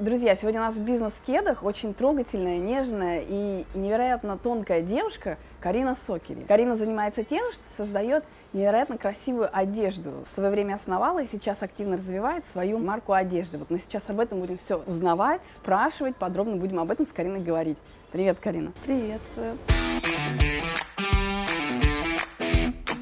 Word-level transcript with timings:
Друзья, 0.00 0.34
сегодня 0.34 0.62
у 0.62 0.64
нас 0.64 0.76
в 0.76 0.80
бизнес-кедах 0.80 1.62
очень 1.62 1.92
трогательная, 1.92 2.56
нежная 2.56 3.22
и 3.22 3.66
невероятно 3.74 4.38
тонкая 4.38 4.80
девушка 4.80 5.36
Карина 5.60 5.94
Сокери. 6.06 6.40
Карина 6.48 6.78
занимается 6.78 7.22
тем, 7.22 7.44
что 7.52 7.62
создает 7.76 8.24
невероятно 8.54 8.96
красивую 8.96 9.50
одежду. 9.52 10.24
В 10.24 10.34
свое 10.34 10.48
время 10.48 10.76
основала 10.76 11.22
и 11.22 11.28
сейчас 11.30 11.58
активно 11.60 11.98
развивает 11.98 12.44
свою 12.52 12.78
марку 12.78 13.12
одежды. 13.12 13.58
Вот 13.58 13.68
мы 13.68 13.78
сейчас 13.86 14.02
об 14.08 14.20
этом 14.20 14.40
будем 14.40 14.56
все 14.56 14.76
узнавать, 14.86 15.42
спрашивать, 15.56 16.16
подробно 16.16 16.56
будем 16.56 16.80
об 16.80 16.90
этом 16.90 17.04
с 17.04 17.10
Кариной 17.10 17.40
говорить. 17.40 17.76
Привет, 18.10 18.38
Карина. 18.40 18.72
Приветствую. 18.86 19.58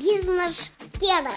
Бизнес 0.00 0.72
в 0.80 0.98
кедах. 0.98 1.34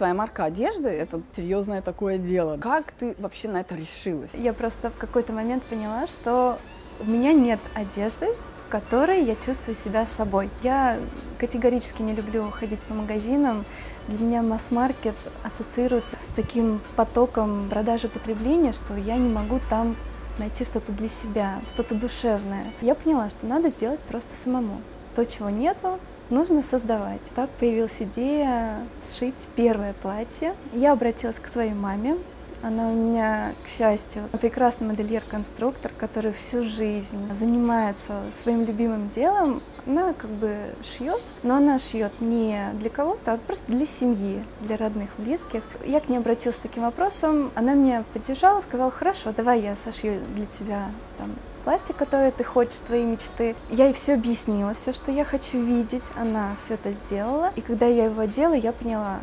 Своя 0.00 0.14
марка 0.14 0.44
одежды– 0.44 0.88
это 0.88 1.20
серьезное 1.36 1.82
такое 1.82 2.16
дело. 2.16 2.56
Как 2.56 2.90
ты 2.92 3.14
вообще 3.18 3.48
на 3.48 3.60
это 3.60 3.74
решилась? 3.74 4.30
Я 4.32 4.54
просто 4.54 4.88
в 4.88 4.96
какой-то 4.96 5.34
момент 5.34 5.62
поняла, 5.64 6.06
что 6.06 6.58
у 7.00 7.04
меня 7.04 7.34
нет 7.34 7.60
одежды, 7.74 8.28
в 8.66 8.70
которой 8.70 9.22
я 9.22 9.36
чувствую 9.36 9.74
себя 9.74 10.06
собой. 10.06 10.48
Я 10.62 10.96
категорически 11.38 12.00
не 12.00 12.14
люблю 12.14 12.44
ходить 12.44 12.80
по 12.84 12.94
магазинам. 12.94 13.66
Для 14.08 14.24
меня 14.24 14.42
масс-маркет 14.42 15.16
ассоциируется 15.42 16.16
с 16.26 16.32
таким 16.32 16.80
потоком 16.96 17.68
продажи 17.68 18.08
потребления, 18.08 18.72
что 18.72 18.96
я 18.96 19.18
не 19.18 19.28
могу 19.28 19.60
там 19.68 19.96
найти 20.38 20.64
что-то 20.64 20.92
для 20.92 21.10
себя, 21.10 21.60
что-то 21.68 21.94
душевное. 21.94 22.64
Я 22.80 22.94
поняла, 22.94 23.28
что 23.28 23.44
надо 23.44 23.68
сделать 23.68 24.00
просто 24.00 24.34
самому. 24.34 24.80
То, 25.14 25.26
чего 25.26 25.50
нету, 25.50 26.00
нужно 26.30 26.62
создавать. 26.62 27.20
Так 27.34 27.50
появилась 27.50 27.96
идея 28.00 28.78
сшить 29.02 29.46
первое 29.56 29.92
платье. 29.92 30.54
Я 30.72 30.92
обратилась 30.92 31.38
к 31.38 31.46
своей 31.46 31.74
маме. 31.74 32.16
Она 32.62 32.90
у 32.90 32.94
меня, 32.94 33.54
к 33.64 33.70
счастью, 33.70 34.24
прекрасный 34.38 34.86
модельер-конструктор, 34.86 35.92
который 35.96 36.32
всю 36.34 36.62
жизнь 36.62 37.34
занимается 37.34 38.24
своим 38.34 38.66
любимым 38.66 39.08
делом. 39.08 39.62
Она 39.86 40.12
как 40.12 40.28
бы 40.28 40.54
шьет, 40.82 41.22
но 41.42 41.56
она 41.56 41.78
шьет 41.78 42.12
не 42.20 42.62
для 42.74 42.90
кого-то, 42.90 43.32
а 43.32 43.38
просто 43.38 43.72
для 43.72 43.86
семьи, 43.86 44.44
для 44.60 44.76
родных, 44.76 45.08
близких. 45.16 45.62
Я 45.86 46.00
к 46.00 46.10
ней 46.10 46.18
обратилась 46.18 46.56
с 46.56 46.60
таким 46.60 46.82
вопросом, 46.82 47.50
она 47.54 47.72
меня 47.72 48.04
поддержала, 48.12 48.60
сказала, 48.60 48.90
хорошо, 48.90 49.32
давай 49.34 49.62
я 49.62 49.74
сошью 49.74 50.20
для 50.34 50.44
тебя 50.44 50.90
там, 51.16 51.30
платье, 51.64 51.94
которое 51.94 52.30
ты 52.30 52.44
хочешь, 52.44 52.80
твои 52.86 53.04
мечты. 53.04 53.56
Я 53.70 53.86
ей 53.86 53.94
все 53.94 54.14
объяснила, 54.14 54.74
все, 54.74 54.92
что 54.92 55.12
я 55.12 55.24
хочу 55.24 55.62
видеть, 55.62 56.04
она 56.16 56.52
все 56.60 56.74
это 56.74 56.92
сделала. 56.92 57.50
И 57.56 57.60
когда 57.60 57.86
я 57.86 58.04
его 58.04 58.22
одела, 58.22 58.54
я 58.54 58.72
поняла, 58.72 59.20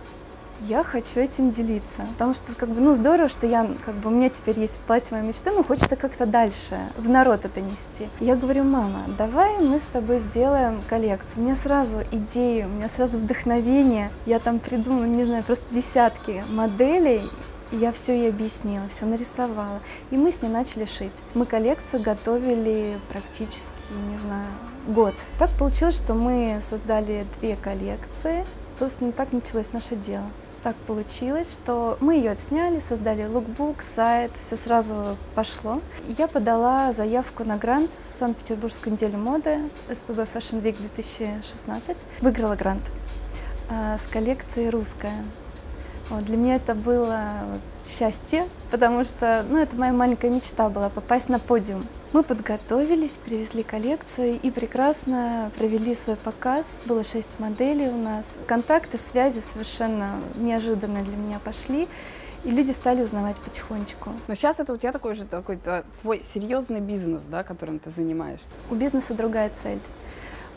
я 0.61 0.83
хочу 0.83 1.19
этим 1.19 1.51
делиться. 1.51 2.05
Потому 2.13 2.33
что, 2.33 2.53
как 2.55 2.69
бы, 2.69 2.81
ну, 2.81 2.95
здорово, 2.95 3.29
что 3.29 3.45
я, 3.45 3.69
как 3.85 3.95
бы, 3.95 4.09
у 4.09 4.11
меня 4.11 4.29
теперь 4.29 4.59
есть 4.59 4.77
платье 4.79 5.15
моей 5.15 5.27
мечты, 5.27 5.51
но 5.51 5.63
хочется 5.63 5.95
как-то 5.95 6.25
дальше, 6.25 6.77
в 6.97 7.09
народ 7.09 7.45
это 7.45 7.61
нести. 7.61 8.07
Я 8.19 8.35
говорю, 8.35 8.63
мама, 8.63 9.01
давай 9.17 9.57
мы 9.59 9.79
с 9.79 9.85
тобой 9.85 10.19
сделаем 10.19 10.81
коллекцию. 10.89 11.41
У 11.41 11.43
меня 11.43 11.55
сразу 11.55 11.97
идеи, 12.11 12.63
у 12.63 12.69
меня 12.69 12.89
сразу 12.89 13.17
вдохновение. 13.17 14.09
Я 14.25 14.39
там 14.39 14.59
придумала, 14.59 15.05
не 15.05 15.25
знаю, 15.25 15.43
просто 15.43 15.73
десятки 15.73 16.43
моделей, 16.49 17.21
я 17.71 17.91
все 17.91 18.15
ей 18.15 18.29
объяснила, 18.29 18.87
все 18.89 19.05
нарисовала. 19.05 19.79
И 20.11 20.17
мы 20.17 20.31
с 20.31 20.41
ней 20.41 20.49
начали 20.49 20.85
шить. 20.85 21.11
Мы 21.33 21.45
коллекцию 21.45 22.01
готовили 22.01 22.97
практически, 23.09 23.73
не 24.11 24.17
знаю, 24.17 24.47
год. 24.87 25.13
Так 25.39 25.49
получилось, 25.51 25.97
что 25.97 26.13
мы 26.13 26.61
создали 26.67 27.25
две 27.39 27.55
коллекции. 27.55 28.45
Собственно, 28.77 29.11
так 29.11 29.33
началось 29.33 29.71
наше 29.73 29.95
дело. 29.95 30.25
Так 30.63 30.75
получилось, 30.75 31.51
что 31.51 31.97
мы 32.01 32.15
ее 32.15 32.31
отсняли, 32.31 32.79
создали 32.79 33.25
лукбук, 33.25 33.83
сайт, 33.95 34.31
все 34.43 34.57
сразу 34.57 35.17
пошло. 35.35 35.81
Я 36.17 36.27
подала 36.27 36.91
заявку 36.93 37.43
на 37.43 37.57
грант 37.57 37.91
в 38.07 38.13
Санкт-Петербургскую 38.13 38.93
неделю 38.93 39.17
моды 39.17 39.59
СПБ 39.93 40.27
Fashion 40.33 40.61
Week 40.61 40.77
2016. 40.77 41.97
Выиграла 42.21 42.55
грант 42.55 42.83
а, 43.69 43.97
с 43.97 44.07
коллекцией 44.07 44.69
«Русская». 44.69 45.23
Вот, 46.09 46.23
для 46.23 46.37
меня 46.37 46.55
это 46.55 46.73
было 46.73 47.21
счастье, 47.85 48.47
потому 48.71 49.03
что 49.03 49.45
ну, 49.49 49.57
это 49.57 49.75
моя 49.75 49.91
маленькая 49.91 50.29
мечта 50.29 50.69
была 50.69 50.89
попасть 50.89 51.27
на 51.27 51.39
подиум. 51.39 51.83
Мы 52.13 52.23
подготовились, 52.23 53.19
привезли 53.23 53.63
коллекцию 53.63 54.39
и 54.41 54.49
прекрасно 54.49 55.51
провели 55.57 55.93
свой 55.93 56.15
показ. 56.15 56.81
Было 56.85 57.03
шесть 57.03 57.39
моделей 57.39 57.89
у 57.89 57.97
нас. 57.97 58.37
Контакты, 58.45 58.97
связи 58.97 59.39
совершенно 59.39 60.11
неожиданно 60.35 61.01
для 61.01 61.17
меня 61.17 61.39
пошли. 61.39 61.87
И 62.45 62.51
люди 62.51 62.71
стали 62.71 63.01
узнавать 63.01 63.35
потихонечку. 63.37 64.11
Но 64.27 64.35
сейчас 64.35 64.59
это 64.59 64.71
у 64.71 64.77
тебя 64.77 64.93
такой 64.93 65.15
же 65.15 65.25
такой 65.25 65.59
твой 66.01 66.23
серьезный 66.33 66.79
бизнес, 66.79 67.21
да, 67.29 67.43
которым 67.43 67.79
ты 67.79 67.89
занимаешься. 67.89 68.47
У 68.69 68.75
бизнеса 68.75 69.13
другая 69.13 69.51
цель. 69.61 69.79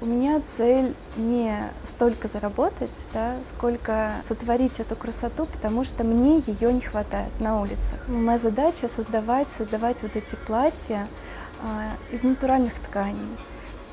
У 0.03 0.07
меня 0.07 0.41
цель 0.57 0.95
не 1.17 1.71
столько 1.85 2.27
заработать, 2.27 3.05
да, 3.13 3.37
сколько 3.55 4.15
сотворить 4.27 4.81
эту 4.81 4.97
красоту, 4.97 5.45
потому 5.45 5.85
что 5.85 6.05
мне 6.05 6.39
ее 6.47 6.73
не 6.73 6.81
хватает 6.81 7.39
на 7.39 7.61
улицах. 7.61 7.99
Моя 8.09 8.39
задача 8.39 8.89
создавать, 8.89 9.51
создавать 9.51 10.01
вот 10.01 10.17
эти 10.17 10.37
платья 10.47 11.07
а, 11.63 11.93
из 12.11 12.23
натуральных 12.23 12.73
тканей, 12.81 13.37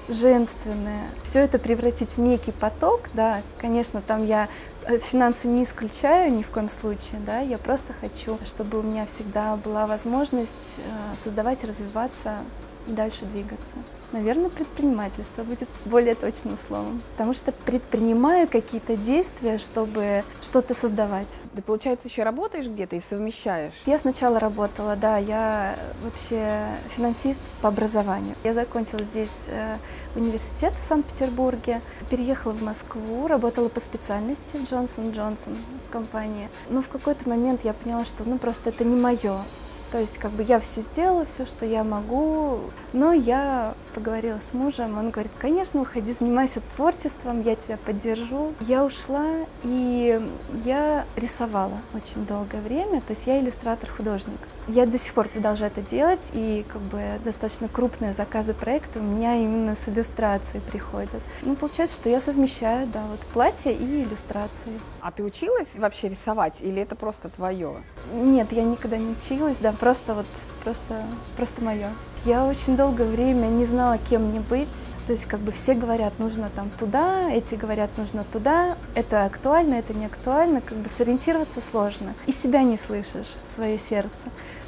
женственные. 0.08 1.10
Все 1.24 1.40
это 1.40 1.60
превратить 1.60 2.14
в 2.16 2.20
некий 2.22 2.54
поток, 2.54 3.10
да, 3.14 3.42
конечно, 3.58 4.02
там 4.02 4.26
я 4.26 4.48
э, 4.86 5.00
финансы 5.00 5.50
не 5.50 5.66
исключаю 5.66 6.32
ни 6.32 6.42
в 6.42 6.48
коем 6.48 6.70
случае, 6.70 7.20
да, 7.26 7.40
я 7.40 7.58
просто 7.58 7.92
хочу, 8.00 8.38
чтобы 8.46 8.80
у 8.80 8.82
меня 8.82 9.06
всегда 9.08 9.58
была 9.58 9.88
возможность 9.88 10.78
э, 10.78 11.16
создавать 11.22 11.66
развиваться 11.66 12.38
дальше 12.88 13.26
двигаться. 13.26 13.76
Наверное, 14.12 14.50
предпринимательство 14.50 15.44
будет 15.44 15.70
более 15.86 16.16
точным 16.16 16.58
словом, 16.58 17.02
потому 17.12 17.34
что 17.34 17.52
предпринимаю 17.52 18.48
какие-то 18.48 18.96
действия, 18.96 19.58
чтобы 19.58 20.24
что-то 20.42 20.74
создавать. 20.74 21.28
Ты, 21.56 21.62
получается, 21.62 22.08
еще 22.08 22.24
работаешь 22.24 22.68
где-то 22.68 22.96
и 22.96 23.02
совмещаешь? 23.10 23.74
Я 23.86 24.00
сначала 24.00 24.40
работала, 24.40 24.96
да, 24.96 25.18
я 25.18 25.78
вообще 26.02 26.68
финансист 26.96 27.42
по 27.62 27.70
образованию. 27.70 28.36
Я 28.44 28.54
закончила 28.54 29.04
здесь 29.04 29.32
э, 29.48 29.76
университет 30.16 30.74
в 30.74 30.84
Санкт-Петербурге, 30.84 31.82
переехала 32.10 32.52
в 32.52 32.62
Москву, 32.64 33.28
работала 33.28 33.70
по 33.70 33.80
специальности 33.80 34.58
в 34.58 34.70
Джонсон 34.70 35.12
Джонсон 35.12 35.58
компании. 35.92 36.50
Но 36.70 36.82
в 36.82 36.88
какой-то 36.88 37.28
момент 37.30 37.62
я 37.64 37.74
поняла, 37.74 38.06
что 38.06 38.24
ну 38.24 38.38
просто 38.38 38.70
это 38.70 38.84
не 38.84 39.00
мое. 39.00 39.42
То 39.92 40.00
есть 40.00 40.18
как 40.18 40.32
бы 40.32 40.44
я 40.44 40.60
все 40.60 40.82
сделала, 40.82 41.26
все, 41.26 41.46
что 41.46 41.66
я 41.66 41.84
могу, 41.84 42.60
но 42.94 43.14
я 43.14 43.76
поговорила 43.98 44.40
с 44.40 44.54
мужем, 44.54 44.96
он 45.00 45.10
говорит, 45.10 45.32
конечно, 45.40 45.82
уходи, 45.82 46.14
занимайся 46.14 46.62
творчеством, 46.76 47.42
я 47.42 47.56
тебя 47.56 47.78
поддержу. 47.78 48.54
Я 48.60 48.86
ушла, 48.86 49.26
и 49.64 50.22
я 50.64 51.04
рисовала 51.16 51.80
очень 51.96 52.24
долгое 52.28 52.62
время, 52.62 53.02
то 53.02 53.14
есть 53.14 53.26
я 53.26 53.40
иллюстратор-художник. 53.40 54.38
Я 54.68 54.86
до 54.86 55.00
сих 55.00 55.14
пор 55.14 55.30
продолжаю 55.30 55.72
это 55.76 55.82
делать, 55.82 56.30
и 56.34 56.64
как 56.72 56.82
бы 56.84 57.02
достаточно 57.26 57.68
крупные 57.68 58.14
заказы 58.14 58.54
проекта 58.54 59.00
у 59.00 59.02
меня 59.02 59.34
именно 59.36 59.76
с 59.76 59.90
иллюстрацией 59.90 60.62
приходят. 60.62 61.24
Ну, 61.42 61.56
получается, 61.56 61.96
что 61.96 62.08
я 62.10 62.20
совмещаю, 62.20 62.86
да, 62.88 63.02
вот 63.10 63.20
платье 63.34 63.74
и 63.74 64.04
иллюстрации. 64.04 64.80
А 65.02 65.10
ты 65.10 65.24
училась 65.24 65.70
вообще 65.74 66.10
рисовать, 66.10 66.54
или 66.60 66.84
это 66.84 66.96
просто 66.96 67.30
твое? 67.30 67.82
Нет, 68.14 68.52
я 68.52 68.64
никогда 68.64 68.98
не 68.98 69.14
училась, 69.14 69.58
да, 69.58 69.72
просто 69.72 70.14
вот, 70.14 70.28
просто, 70.64 71.02
просто 71.36 71.64
мое. 71.64 71.90
Я 72.28 72.44
очень 72.44 72.76
долгое 72.76 73.06
время 73.06 73.46
не 73.46 73.64
знала, 73.64 73.98
кем 73.98 74.24
мне 74.24 74.42
быть. 74.42 74.68
То 75.06 75.14
есть 75.14 75.24
как 75.24 75.40
бы 75.40 75.54
все 75.54 75.74
говорят, 75.74 76.20
нужно 76.20 76.50
там 76.54 76.70
туда, 76.78 77.32
эти 77.32 77.56
говорят, 77.56 77.90
нужно 77.96 78.26
туда. 78.26 78.76
Это 78.96 79.24
актуально, 79.24 79.76
это 79.76 79.94
не 79.94 80.06
актуально. 80.06 80.60
Как 80.60 80.78
бы 80.78 80.90
сориентироваться 80.90 81.62
сложно. 81.62 82.14
И 82.26 82.34
себя 82.34 82.64
не 82.64 82.78
слышишь, 82.78 83.34
свое 83.46 83.80
сердце. 83.80 84.28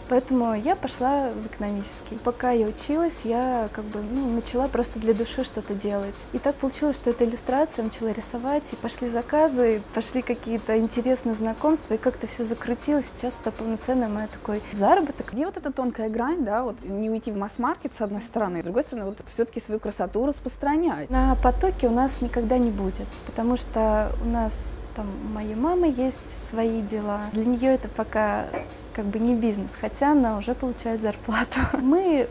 Поэтому 0.10 0.56
я 0.56 0.76
пошла 0.76 1.30
в 1.30 1.46
экономический. 1.46 2.18
Пока 2.24 2.52
я 2.52 2.66
училась, 2.66 3.22
я 3.24 3.70
как 3.72 3.86
бы 3.86 4.02
ну, 4.02 4.34
начала 4.34 4.68
просто 4.68 5.00
для 5.00 5.14
души 5.14 5.44
что-то 5.44 5.76
делать. 5.76 6.16
И 6.34 6.40
так 6.40 6.56
получилось, 6.56 6.96
что 6.96 7.12
эта 7.12 7.26
иллюстрация 7.26 7.84
начала 7.84 8.12
рисовать, 8.12 8.74
и 8.74 8.76
пошли 8.76 9.10
заказы, 9.10 9.82
пошли 9.94 10.22
какие-то 10.22 10.78
интересные 10.80 11.36
знакомства, 11.36 11.94
и 11.94 11.98
как-то 11.98 12.28
все 12.28 12.44
закрутилось. 12.44 13.06
Сейчас 13.16 13.38
это 13.40 13.52
полноценный 13.52 14.08
мой 14.08 14.28
такой 14.28 14.62
заработок. 14.74 15.32
Где 15.32 15.46
вот 15.46 15.58
эта 15.58 15.72
тонкая 15.72 16.10
грань, 16.10 16.44
да, 16.44 16.64
вот 16.64 16.76
не 16.84 17.10
уйти 17.10 17.32
в 17.32 17.38
масс-маркет 17.38 17.92
с 17.98 18.02
одной 18.02 18.22
стороны, 18.22 18.62
с 18.62 18.64
другой 18.64 18.84
стороны, 18.84 19.06
вот 19.06 19.18
все-таки 19.28 19.62
свою 19.62 19.80
красоту 19.80 20.26
распространять? 20.26 21.10
На 21.10 21.36
потоке 21.36 21.88
у 21.88 21.92
нас 21.92 22.22
никогда 22.22 22.58
не 22.58 22.72
будет, 22.72 23.08
потому 23.28 23.58
что 23.58 24.12
у 24.24 24.28
нас 24.28 24.80
там 25.00 25.34
моей 25.34 25.56
мамы 25.56 25.94
есть 25.96 26.50
свои 26.50 26.82
дела. 26.82 27.22
Для 27.32 27.46
нее 27.46 27.76
это 27.76 27.88
пока 27.88 28.48
как 28.94 29.06
бы 29.06 29.18
не 29.18 29.34
бизнес, 29.34 29.72
хотя 29.80 30.12
она 30.12 30.38
уже 30.38 30.54
получает 30.54 31.00
зарплату. 31.00 31.60
Мы 31.82 32.28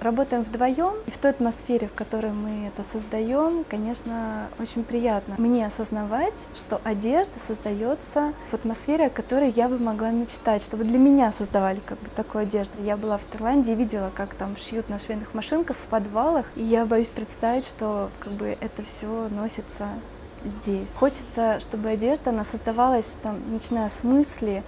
работаем 0.00 0.44
вдвоем, 0.44 0.94
и 1.06 1.10
в 1.10 1.18
той 1.18 1.32
атмосфере, 1.32 1.88
в 1.88 1.94
которой 1.94 2.30
мы 2.30 2.68
это 2.68 2.86
создаем, 2.86 3.64
конечно, 3.68 4.46
очень 4.58 4.84
приятно 4.84 5.34
мне 5.38 5.66
осознавать, 5.66 6.46
что 6.54 6.80
одежда 6.84 7.32
создается 7.40 8.34
в 8.50 8.54
атмосфере, 8.54 9.06
о 9.06 9.10
которой 9.10 9.50
я 9.50 9.68
бы 9.68 9.78
могла 9.78 10.10
мечтать, 10.10 10.62
чтобы 10.62 10.84
для 10.84 10.98
меня 10.98 11.32
создавали 11.32 11.80
как 11.84 11.98
бы 11.98 12.08
такую 12.14 12.42
одежду. 12.42 12.74
Я 12.84 12.98
была 12.98 13.16
в 13.16 13.24
Таиланде 13.24 13.72
и 13.72 13.74
видела, 13.74 14.12
как 14.14 14.34
там 14.34 14.56
шьют 14.58 14.90
на 14.90 14.98
швейных 14.98 15.32
машинках 15.34 15.76
в 15.78 15.86
подвалах, 15.86 16.46
и 16.54 16.62
я 16.62 16.84
боюсь 16.84 17.08
представить, 17.08 17.66
что 17.66 18.10
как 18.20 18.34
бы 18.34 18.56
это 18.60 18.84
все 18.84 19.28
носится 19.30 19.88
здесь. 20.46 20.90
Хочется, 20.94 21.60
чтобы 21.60 21.90
одежда, 21.90 22.30
она 22.30 22.44
создавалась 22.44 23.16
там, 23.22 23.40
начиная 23.50 23.88
с 23.88 24.02
мысли, 24.02 24.62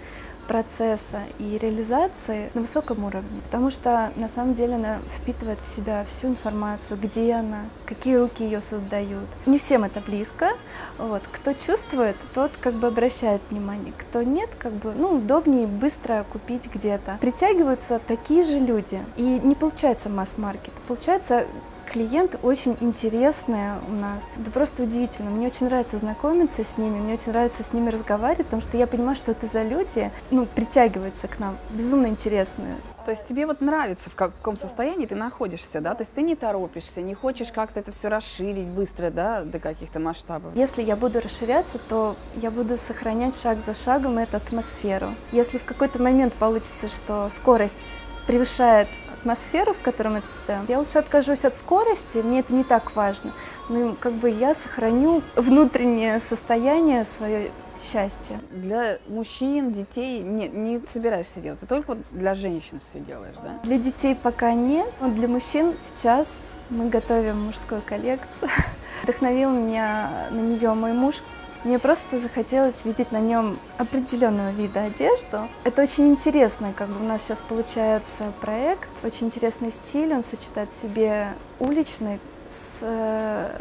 процесса 0.48 1.20
и 1.38 1.58
реализации 1.58 2.50
на 2.54 2.62
высоком 2.62 3.04
уровне, 3.04 3.40
потому 3.44 3.70
что 3.70 4.10
на 4.16 4.28
самом 4.28 4.54
деле 4.54 4.74
она 4.76 4.98
впитывает 5.18 5.60
в 5.60 5.68
себя 5.68 6.04
всю 6.08 6.28
информацию, 6.28 6.98
где 7.00 7.34
она, 7.34 7.66
какие 7.84 8.16
руки 8.16 8.42
ее 8.42 8.62
создают. 8.62 9.28
Не 9.46 9.58
всем 9.58 9.84
это 9.84 10.00
близко. 10.00 10.48
Вот. 10.96 11.22
Кто 11.30 11.52
чувствует, 11.52 12.16
тот 12.34 12.50
как 12.60 12.74
бы 12.74 12.88
обращает 12.88 13.42
внимание. 13.50 13.92
Кто 13.96 14.22
нет, 14.22 14.48
как 14.58 14.72
бы, 14.72 14.92
ну, 14.94 15.16
удобнее 15.16 15.66
быстро 15.66 16.24
купить 16.32 16.66
где-то. 16.74 17.18
Притягиваются 17.20 18.00
такие 18.08 18.42
же 18.42 18.58
люди. 18.58 19.00
И 19.16 19.22
не 19.22 19.54
получается 19.54 20.08
масс-маркет. 20.08 20.72
Получается 20.88 21.46
клиенты 21.88 22.38
очень 22.42 22.76
интересные 22.80 23.74
у 23.88 23.92
нас. 23.92 24.28
Это 24.40 24.50
просто 24.50 24.82
удивительно. 24.82 25.30
Мне 25.30 25.46
очень 25.46 25.66
нравится 25.66 25.98
знакомиться 25.98 26.62
с 26.62 26.78
ними, 26.78 26.98
мне 26.98 27.14
очень 27.14 27.32
нравится 27.32 27.62
с 27.62 27.72
ними 27.72 27.90
разговаривать, 27.90 28.46
потому 28.46 28.62
что 28.62 28.76
я 28.76 28.86
понимаю, 28.86 29.16
что 29.16 29.32
это 29.32 29.46
за 29.46 29.62
люди, 29.62 30.10
ну, 30.30 30.46
притягиваются 30.46 31.28
к 31.28 31.38
нам, 31.38 31.56
безумно 31.70 32.06
интересные. 32.06 32.74
То 33.04 33.12
есть 33.12 33.26
тебе 33.26 33.46
вот 33.46 33.62
нравится, 33.62 34.10
в 34.10 34.14
каком 34.14 34.58
состоянии 34.58 35.06
ты 35.06 35.14
находишься, 35.14 35.80
да? 35.80 35.94
То 35.94 36.02
есть 36.02 36.12
ты 36.12 36.20
не 36.20 36.36
торопишься, 36.36 37.00
не 37.00 37.14
хочешь 37.14 37.50
как-то 37.50 37.80
это 37.80 37.90
все 37.90 38.08
расширить 38.08 38.66
быстро, 38.66 39.10
да, 39.10 39.42
до 39.42 39.58
каких-то 39.58 39.98
масштабов? 39.98 40.54
Если 40.54 40.82
я 40.82 40.94
буду 40.94 41.20
расширяться, 41.20 41.78
то 41.78 42.16
я 42.36 42.50
буду 42.50 42.76
сохранять 42.76 43.40
шаг 43.40 43.64
за 43.64 43.72
шагом 43.72 44.18
эту 44.18 44.36
атмосферу. 44.36 45.08
Если 45.32 45.56
в 45.56 45.64
какой-то 45.64 46.02
момент 46.02 46.34
получится, 46.34 46.88
что 46.88 47.30
скорость 47.30 48.04
превышает 48.28 48.88
атмосферу, 49.10 49.72
в 49.72 49.80
котором 49.80 50.16
это 50.16 50.28
состоим, 50.28 50.66
я 50.68 50.78
лучше 50.78 50.98
откажусь 50.98 51.46
от 51.46 51.56
скорости, 51.56 52.18
мне 52.18 52.40
это 52.40 52.52
не 52.52 52.62
так 52.62 52.94
важно. 52.94 53.32
Ну, 53.70 53.96
как 53.98 54.12
бы 54.12 54.28
я 54.28 54.54
сохраню 54.54 55.22
внутреннее 55.34 56.20
состояние 56.20 57.06
свое 57.06 57.50
счастье. 57.82 58.38
Для 58.50 58.98
мужчин, 59.08 59.72
детей 59.72 60.20
не, 60.20 60.48
не 60.48 60.82
собираешься 60.92 61.40
делать, 61.40 61.60
ты 61.60 61.66
только 61.66 61.94
вот 61.94 61.98
для 62.10 62.34
женщин 62.34 62.80
все 62.90 63.00
делаешь, 63.00 63.36
да? 63.42 63.58
Для 63.62 63.78
детей 63.78 64.14
пока 64.14 64.52
нет, 64.52 64.92
но 65.00 65.08
для 65.08 65.26
мужчин 65.26 65.74
сейчас 65.80 66.52
мы 66.68 66.90
готовим 66.90 67.46
мужскую 67.46 67.80
коллекцию. 67.80 68.50
Вдохновил 69.04 69.50
меня 69.52 70.28
на 70.30 70.40
нее 70.40 70.74
мой 70.74 70.92
муж, 70.92 71.22
мне 71.64 71.78
просто 71.78 72.18
захотелось 72.18 72.84
видеть 72.84 73.12
на 73.12 73.20
нем 73.20 73.58
определенного 73.76 74.50
вида 74.50 74.84
одежду. 74.84 75.48
Это 75.64 75.82
очень 75.82 76.08
интересно, 76.08 76.72
как 76.74 76.88
бы 76.88 77.04
у 77.04 77.08
нас 77.08 77.22
сейчас 77.22 77.42
получается 77.42 78.32
проект, 78.40 78.88
очень 79.02 79.26
интересный 79.26 79.70
стиль, 79.70 80.12
он 80.12 80.22
сочетает 80.22 80.70
в 80.70 80.80
себе 80.80 81.34
уличный 81.58 82.20
с 82.50 82.78
э, 82.80 83.60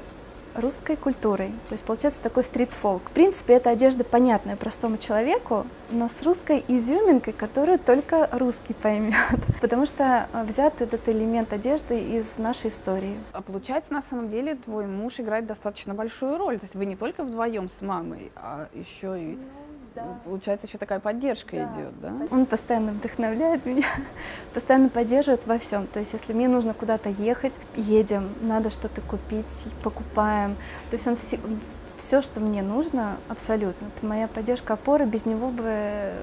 русской 0.57 0.95
культурой. 0.95 1.49
То 1.69 1.73
есть 1.73 1.83
получается 1.83 2.19
такой 2.21 2.43
стрит-фолк. 2.43 3.09
В 3.09 3.11
принципе, 3.11 3.55
эта 3.55 3.69
одежда 3.69 4.03
понятная 4.03 4.55
простому 4.55 4.97
человеку, 4.97 5.65
но 5.91 6.09
с 6.09 6.21
русской 6.23 6.63
изюминкой, 6.67 7.33
которую 7.33 7.79
только 7.79 8.29
русский 8.31 8.73
поймет. 8.73 9.15
Потому 9.61 9.85
что 9.85 10.27
а, 10.33 10.43
взят 10.43 10.81
этот 10.81 11.07
элемент 11.07 11.53
одежды 11.53 11.99
из 11.99 12.37
нашей 12.37 12.67
истории. 12.67 13.17
А 13.33 13.41
получается, 13.41 13.93
на 13.93 14.03
самом 14.09 14.29
деле, 14.29 14.55
твой 14.55 14.85
муж 14.85 15.19
играет 15.19 15.45
достаточно 15.45 15.93
большую 15.93 16.37
роль. 16.37 16.59
То 16.59 16.65
есть 16.65 16.75
вы 16.75 16.85
не 16.85 16.95
только 16.95 17.23
вдвоем 17.23 17.69
с 17.69 17.81
мамой, 17.81 18.31
а 18.35 18.67
еще 18.73 19.21
и 19.21 19.37
да. 19.97 20.19
Получается, 20.25 20.67
еще 20.67 20.77
такая 20.77 20.99
поддержка 20.99 21.55
да. 21.55 21.63
идет, 21.63 21.99
да? 21.99 22.13
Он 22.31 22.45
постоянно 22.45 22.91
вдохновляет 22.91 23.65
меня, 23.65 23.87
постоянно 24.53 24.89
поддерживает 24.89 25.45
во 25.47 25.57
всем. 25.59 25.87
То 25.87 25.99
есть, 25.99 26.13
если 26.13 26.33
мне 26.33 26.47
нужно 26.47 26.73
куда-то 26.73 27.09
ехать, 27.09 27.53
едем, 27.75 28.29
надо 28.41 28.69
что-то 28.69 29.01
купить, 29.01 29.65
покупаем. 29.83 30.55
То 30.89 30.95
есть 30.95 31.07
он 31.07 31.15
все, 31.15 31.39
все, 31.97 32.21
что 32.21 32.39
мне 32.39 32.61
нужно, 32.61 33.17
абсолютно. 33.27 33.87
Это 33.95 34.05
моя 34.05 34.27
поддержка, 34.27 34.73
опора. 34.73 35.05
Без 35.05 35.25
него 35.25 35.49
бы 35.49 36.13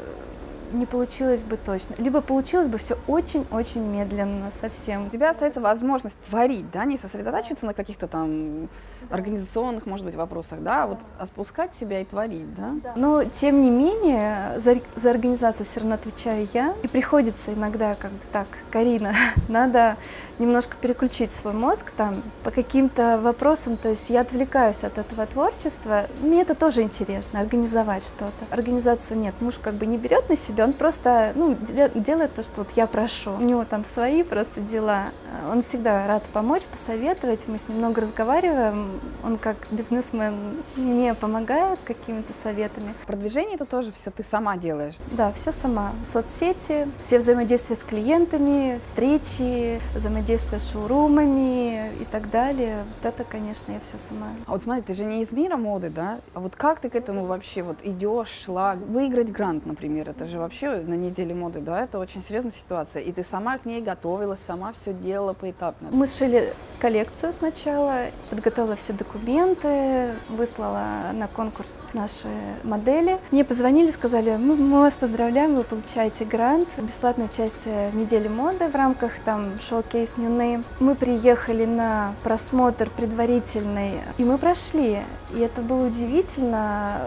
не 0.73 0.87
получилось 0.87 1.43
бы 1.43 1.57
точно. 1.57 1.95
Либо 1.99 2.21
получилось 2.21 2.69
бы 2.69 2.79
все 2.79 2.99
очень-очень 3.07 3.83
медленно 3.83 4.51
совсем. 4.61 5.07
У 5.07 5.11
тебя 5.11 5.31
остается 5.31 5.61
возможность 5.61 6.17
творить, 6.29 6.71
да, 6.71 6.85
не 6.85 6.99
сосредотачиваться 6.99 7.67
на 7.67 7.75
каких-то 7.75 8.07
там 8.07 8.69
организационных, 9.11 9.87
может 9.87 10.07
быть, 10.07 10.15
вопросах, 10.15 10.63
да, 10.63 10.87
вот 10.87 10.99
спускать 11.27 11.71
себя 11.81 12.01
и 12.01 12.05
творить, 12.05 12.55
да? 12.55 12.73
да. 12.83 12.93
Но, 12.97 13.25
тем 13.25 13.63
не 13.63 13.71
менее, 13.71 14.61
за, 14.61 14.77
за 14.97 15.11
организацию 15.11 15.67
все 15.67 15.81
равно 15.81 15.95
отвечаю 15.95 16.49
я. 16.53 16.75
И 16.83 16.89
приходится 16.89 17.53
иногда 17.53 17.95
как 17.95 18.11
бы 18.11 18.19
так, 18.33 18.47
Карина, 18.71 19.15
надо 19.49 19.97
немножко 20.39 20.77
переключить 20.81 21.31
свой 21.31 21.55
мозг 21.55 21.93
там 21.97 22.17
по 22.43 22.51
каким-то 22.51 23.19
вопросам, 23.23 23.77
то 23.77 23.89
есть 23.89 24.11
я 24.11 24.21
отвлекаюсь 24.21 24.83
от 24.85 24.99
этого 24.99 25.27
творчества, 25.27 26.07
мне 26.23 26.43
это 26.43 26.55
тоже 26.55 26.83
интересно, 26.83 27.41
организовать 27.41 28.05
что-то. 28.05 28.33
Организацию 28.51 29.19
нет, 29.19 29.35
муж 29.41 29.55
как 29.63 29.75
бы 29.75 29.87
не 29.87 29.97
берет 29.97 30.29
на 30.29 30.37
себя, 30.37 30.65
он 30.65 30.73
просто 30.73 31.33
ну, 31.35 31.57
делает 31.95 32.35
то, 32.35 32.43
что 32.43 32.53
вот 32.59 32.69
я 32.77 32.87
прошу. 32.87 33.33
У 33.33 33.43
него 33.43 33.65
там 33.65 33.85
свои 33.85 34.23
просто 34.23 34.61
дела, 34.61 35.07
он 35.51 35.63
всегда 35.63 36.07
рад 36.07 36.23
помочь, 36.33 36.63
посоветовать, 36.65 37.47
мы 37.47 37.59
с 37.59 37.69
ним 37.69 37.79
много 37.79 38.01
разговариваем, 38.01 38.94
он 39.23 39.39
как 39.39 39.57
бизнесмен 39.71 40.63
мне 40.77 41.15
помогает 41.15 41.79
какими-то 41.85 42.33
советами. 42.35 42.95
Продвижение 43.07 43.55
это 43.55 43.65
тоже 43.65 43.93
все 43.93 44.11
ты 44.11 44.25
сама 44.31 44.57
делаешь? 44.57 44.95
Да, 45.13 45.33
все 45.33 45.53
сама. 45.53 45.93
Соцсети, 46.11 46.89
все 47.03 47.19
взаимодействия 47.19 47.77
с 47.77 47.81
клиентами, 47.81 48.81
встречи, 48.81 49.81
взаимодействие 49.95 50.61
с 50.61 50.71
шоурумами 50.71 51.93
и 52.01 52.05
так 52.11 52.31
далее. 52.31 52.79
Вот 53.03 53.13
это, 53.13 53.25
конечно, 53.25 53.73
я 53.73 53.81
все 53.81 53.99
сама. 53.99 54.29
А 54.47 54.53
вот 54.53 54.63
смотри, 54.63 54.83
ты 54.83 54.95
же 54.95 55.05
не 55.05 55.23
из 55.23 55.33
мира 55.33 55.57
моды, 55.57 55.91
да? 55.91 56.21
А 56.35 56.41
вот 56.41 56.57
как 56.57 56.81
ты 56.81 56.91
к 56.91 56.97
этому 56.97 57.25
вообще 57.27 57.63
вот 57.63 57.79
идешь, 57.83 58.29
шла? 58.45 58.75
Выиграть 58.75 59.31
грант, 59.31 59.67
например, 59.67 60.09
это 60.11 60.27
же 60.27 60.39
вообще 60.39 60.83
на 60.87 60.95
неделе 60.95 61.35
моды, 61.35 61.61
да? 61.61 61.85
Это 61.85 61.99
очень 61.99 62.23
серьезная 62.23 62.53
ситуация. 62.53 63.03
И 63.03 63.13
ты 63.13 63.25
сама 63.31 63.59
к 63.59 63.65
ней 63.65 63.81
готовилась, 63.83 64.39
сама 64.47 64.73
все 64.81 64.93
делала 64.93 65.33
поэтапно. 65.33 65.89
Мы 65.93 66.07
шили 66.07 66.55
коллекцию 66.81 67.33
сначала, 67.33 68.07
подготовила 68.31 68.77
все 68.85 68.93
документы, 68.93 70.15
выслала 70.29 71.11
на 71.13 71.27
конкурс 71.27 71.77
наши 71.95 72.29
модели. 72.63 73.19
Мне 73.31 73.45
позвонили, 73.45 73.89
сказали, 73.91 74.37
мы, 74.37 74.57
мы 74.57 74.81
вас 74.81 74.95
поздравляем, 74.95 75.55
вы 75.55 75.65
получаете 75.65 76.27
грант, 76.27 76.69
бесплатную 76.77 77.31
часть 77.35 77.67
недели 77.67 78.29
моды 78.29 78.69
в 78.69 78.75
рамках 78.75 79.19
там 79.25 79.59
шоу-кейс 79.59 80.17
New 80.19 80.35
Мы 80.81 80.95
приехали 80.95 81.65
на 81.65 82.15
просмотр 82.23 82.91
предварительный, 82.91 84.01
и 84.19 84.25
мы 84.25 84.37
прошли. 84.37 85.01
И 85.35 85.41
это 85.41 85.63
было 85.63 85.87
удивительно, 85.87 86.99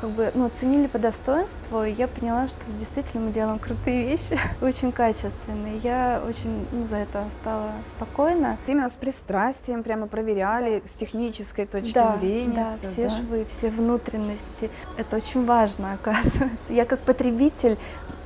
как 0.00 0.10
бы, 0.10 0.30
ну, 0.34 0.46
оценили 0.46 0.86
по 0.86 0.98
достоинству, 0.98 1.84
и 1.84 1.92
я 1.92 2.08
поняла, 2.08 2.48
что 2.48 2.58
действительно 2.78 3.26
мы 3.26 3.32
делаем 3.32 3.58
крутые 3.58 4.04
вещи, 4.04 4.38
очень 4.60 4.92
качественные. 4.92 5.78
Я 5.78 6.22
очень 6.26 6.66
ну, 6.72 6.84
за 6.84 6.98
это 6.98 7.26
стала 7.40 7.72
спокойна. 7.84 8.56
Именно 8.66 8.88
с 8.88 8.92
пристрастием 8.92 9.82
прямо 9.82 10.06
проверяли, 10.06 10.80
да. 10.80 10.92
с 10.92 10.98
технической 10.98 11.66
точки 11.66 11.92
да, 11.92 12.16
зрения. 12.16 12.78
Да, 12.80 12.88
все, 12.88 13.08
да? 13.08 13.16
швы, 13.16 13.46
все 13.48 13.68
внутренности. 13.70 14.70
Это 14.96 15.16
очень 15.16 15.44
важно, 15.44 15.92
оказывается. 16.00 16.72
Я 16.72 16.84
как 16.84 17.00
потребитель 17.00 17.76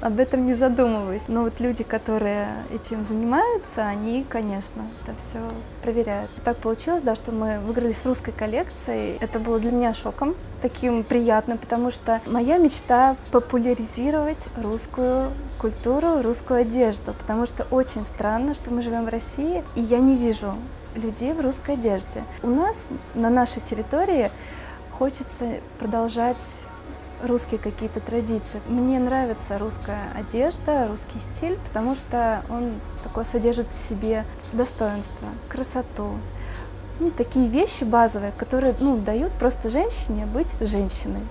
об 0.04 0.20
этом 0.20 0.44
не 0.46 0.52
задумываюсь. 0.52 1.28
Но 1.28 1.44
вот 1.44 1.60
люди, 1.60 1.82
которые 1.82 2.48
этим 2.70 3.06
занимаются, 3.06 3.86
они, 3.86 4.24
конечно, 4.28 4.82
это 5.02 5.16
все 5.16 5.38
проверяют. 5.82 6.30
Так 6.44 6.58
получилось, 6.58 7.02
да, 7.02 7.14
что 7.14 7.32
мы 7.32 7.58
выиграли 7.60 7.92
с 7.92 8.04
русской 8.04 8.30
коллекцией. 8.30 9.16
Это 9.20 9.38
было 9.38 9.58
для 9.58 9.72
меня 9.72 9.94
шоком, 9.94 10.34
таким 10.60 11.04
приятным, 11.04 11.56
потому 11.56 11.90
что 11.90 12.20
моя 12.26 12.58
мечта 12.58 13.16
популяризировать 13.32 14.46
русскую 14.62 15.30
культуру, 15.58 16.20
русскую 16.20 16.60
одежду, 16.60 17.14
потому 17.14 17.46
что 17.46 17.66
очень 17.70 18.04
странно, 18.04 18.52
что 18.52 18.70
мы 18.70 18.82
живем 18.82 19.06
в 19.06 19.08
России, 19.08 19.64
и 19.74 19.80
я 19.80 20.00
не 20.00 20.16
вижу 20.16 20.54
людей 20.94 21.32
в 21.32 21.40
русской 21.40 21.76
одежде. 21.76 22.24
У 22.42 22.48
нас 22.48 22.84
на 23.14 23.30
нашей 23.30 23.62
территории 23.62 24.30
хочется 24.98 25.46
продолжать 25.78 26.36
русские 27.26 27.58
какие-то 27.58 28.00
традиции. 28.00 28.60
Мне 28.66 28.98
нравится 28.98 29.58
русская 29.58 30.12
одежда, 30.14 30.88
русский 30.88 31.18
стиль, 31.18 31.58
потому 31.68 31.94
что 31.94 32.42
он 32.48 32.72
такой 33.02 33.24
содержит 33.24 33.70
в 33.70 33.78
себе 33.78 34.24
достоинство, 34.52 35.28
красоту. 35.48 36.12
Ну, 37.00 37.10
такие 37.10 37.48
вещи 37.48 37.84
базовые, 37.84 38.32
которые 38.32 38.74
ну, 38.78 38.96
дают 38.96 39.32
просто 39.32 39.68
женщине 39.68 40.26
быть 40.26 40.52
женщиной. 40.60 41.22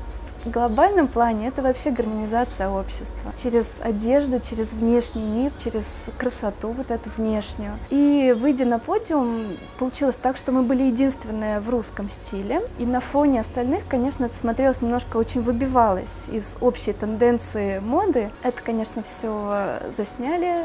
В 0.46 0.52
глобальном 0.52 1.08
плане 1.08 1.48
это 1.48 1.62
вообще 1.62 1.90
гармонизация 1.90 2.70
общества. 2.70 3.34
Через 3.42 3.72
одежду, 3.82 4.42
через 4.42 4.74
внешний 4.74 5.24
мир, 5.24 5.52
через 5.64 5.86
красоту 6.18 6.72
вот 6.72 6.92
эту 6.92 7.10
внешнюю. 7.16 7.74
И 7.90 8.36
выйдя 8.38 8.66
на 8.66 8.78
подиум, 8.78 9.58
получилось 9.80 10.18
так, 10.22 10.36
что 10.36 10.52
мы 10.52 10.64
были 10.64 10.84
единственные 10.84 11.62
в 11.62 11.70
русском 11.70 12.10
стиле. 12.10 12.62
И 12.78 12.86
на 12.86 13.00
фоне 13.00 13.40
остальных, 13.40 13.88
конечно, 13.88 14.26
это 14.26 14.36
смотрелось 14.36 14.82
немножко 14.82 15.16
очень 15.16 15.42
выбивалось 15.42 16.28
из 16.30 16.58
общей 16.60 16.92
тенденции 16.92 17.80
моды. 17.80 18.30
Это, 18.44 18.62
конечно, 18.62 19.02
все 19.02 19.80
засняли, 19.96 20.58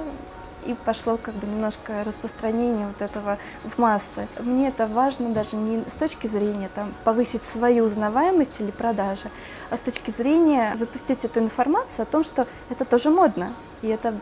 и 0.69 0.75
пошло 0.75 1.17
как 1.17 1.35
бы 1.35 1.47
немножко 1.47 2.03
распространение 2.05 2.87
вот 2.87 3.01
этого 3.01 3.39
в 3.65 3.79
массы. 3.79 4.29
Мне 4.39 4.69
это 4.69 4.87
важно 4.87 5.31
даже 5.31 5.57
не 5.57 5.83
с 5.91 5.95
точки 5.95 6.27
зрения 6.27 6.69
там, 6.75 6.93
повысить 7.05 7.45
свою 7.45 7.85
узнаваемость 7.85 8.61
или 8.61 8.71
продажи, 8.71 9.31
а 9.71 9.79
с 9.79 9.81
точки 9.81 10.11
зрения 10.11 10.77
запустить 10.77 11.25
эту 11.25 11.41
информацию 11.41 12.03
о 12.03 12.07
том, 12.07 12.23
что 12.23 12.47
это 12.69 12.85
тоже 12.85 13.09
модно, 13.09 13.51
и 13.81 13.89
это 13.89 14.15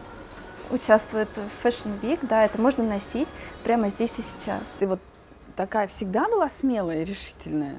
участвует 0.70 1.28
в 1.36 1.66
Fashion 1.66 2.00
Week, 2.00 2.20
да, 2.22 2.44
это 2.44 2.60
можно 2.60 2.84
носить 2.84 3.28
прямо 3.64 3.88
здесь 3.88 4.16
и 4.18 4.22
сейчас. 4.22 4.76
Ты 4.78 4.86
вот 4.86 5.00
такая 5.56 5.88
всегда 5.88 6.28
была 6.28 6.48
смелая 6.60 7.02
и 7.02 7.04
решительная? 7.04 7.76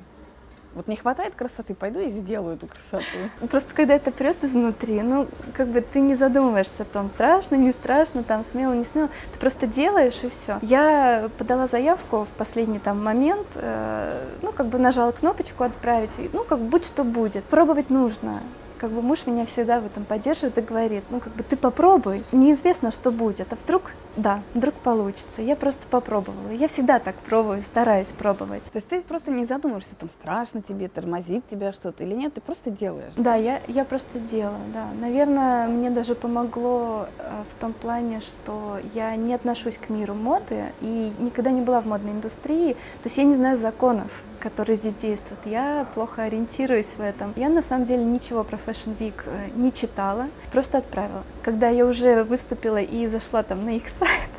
Вот 0.78 0.88
не 0.88 0.96
хватает 0.96 1.34
красоты, 1.34 1.74
пойду 1.74 2.00
и 2.00 2.10
сделаю 2.10 2.56
эту 2.56 2.68
красоту. 2.68 3.18
Просто 3.50 3.74
когда 3.74 3.96
это 3.96 4.12
прет 4.12 4.44
изнутри, 4.44 5.02
ну, 5.02 5.28
как 5.54 5.70
бы 5.70 5.82
ты 5.82 6.00
не 6.00 6.14
задумываешься 6.14 6.84
о 6.84 6.86
том, 6.86 7.10
страшно, 7.16 7.56
не 7.56 7.72
страшно, 7.72 8.22
там, 8.22 8.46
смело, 8.46 8.74
не 8.74 8.84
смело. 8.84 9.10
Ты 9.34 9.40
просто 9.40 9.66
делаешь 9.66 10.20
и 10.22 10.30
все. 10.30 10.60
Я 10.62 11.32
подала 11.40 11.66
заявку 11.66 12.26
в 12.26 12.38
последний 12.38 12.78
там 12.78 13.04
момент, 13.04 13.48
э, 13.56 14.12
ну, 14.44 14.52
как 14.52 14.68
бы 14.68 14.78
нажала 14.78 15.12
кнопочку 15.12 15.64
отправить, 15.64 16.12
ну, 16.32 16.44
как 16.44 16.60
будь 16.60 16.86
что 16.86 17.04
будет. 17.04 17.44
Пробовать 17.46 17.90
нужно 17.90 18.40
как 18.78 18.92
бы 18.92 19.02
муж 19.02 19.26
меня 19.26 19.46
всегда 19.46 19.80
в 19.80 19.86
этом 19.86 20.06
поддерживает 20.06 20.58
и 20.58 20.62
говорит, 20.62 21.04
ну 21.10 21.20
как 21.20 21.34
бы 21.34 21.44
ты 21.44 21.58
попробуй, 21.58 22.24
неизвестно, 22.32 22.92
что 22.92 23.12
будет, 23.12 23.52
а 23.52 23.56
вдруг, 23.56 23.92
да, 24.16 24.42
вдруг 24.54 24.76
получится. 24.76 25.42
Я 25.42 25.56
просто 25.56 25.86
попробовала. 25.90 26.52
Я 26.52 26.68
всегда 26.68 27.00
так 27.00 27.16
пробую, 27.16 27.62
стараюсь 27.62 28.10
пробовать. 28.10 28.64
То 28.64 28.76
есть 28.76 28.88
ты 28.88 29.02
просто 29.02 29.32
не 29.32 29.46
задумываешься, 29.46 29.96
там 30.00 30.10
страшно 30.10 30.62
тебе, 30.62 30.88
тормозит 30.88 31.44
тебя 31.50 31.74
что-то 31.74 32.04
или 32.04 32.14
нет, 32.14 32.34
ты 32.34 32.42
просто 32.42 32.70
делаешь? 32.70 33.14
Да, 33.18 33.36
я, 33.36 33.62
я 33.68 33.86
просто 33.86 34.20
делаю, 34.20 34.60
да. 34.74 34.88
Наверное, 35.00 35.68
мне 35.68 35.90
даже 35.90 36.16
помогло 36.16 37.08
э, 37.18 37.44
в 37.52 37.62
том 37.62 37.74
плане, 37.74 38.20
что 38.20 38.80
я 38.94 39.16
не 39.16 39.34
отношусь 39.34 39.78
к 39.78 39.90
миру 39.90 40.14
моды 40.14 40.66
и 40.82 41.14
никогда 41.20 41.52
не 41.52 41.62
была 41.62 41.82
в 41.82 41.86
модной 41.86 42.12
индустрии, 42.12 42.74
то 42.74 43.06
есть 43.06 43.18
я 43.18 43.24
не 43.24 43.36
знаю 43.36 43.58
законов 43.58 44.12
которые 44.40 44.76
здесь 44.76 44.94
действуют. 44.96 45.40
Я 45.46 45.86
плохо 45.94 46.24
ориентируюсь 46.24 46.94
в 46.98 47.02
этом. 47.02 47.34
Я 47.36 47.50
на 47.50 47.62
самом 47.62 47.86
деле 47.86 48.04
ничего 48.04 48.44
про 48.44 48.58
Fashion 48.58 48.98
Week 48.98 49.22
э, 49.26 49.50
не 49.56 49.72
читала, 49.72 50.28
просто 50.52 50.80
отправила. 50.80 51.24
Когда 51.44 51.70
я 51.70 51.86
уже 51.86 52.24
выступила 52.24 52.82
и 52.82 53.08
зашла 53.08 53.44
там 53.44 53.66
на 53.66 53.76
их 53.76 53.88
сайт, 54.00 54.30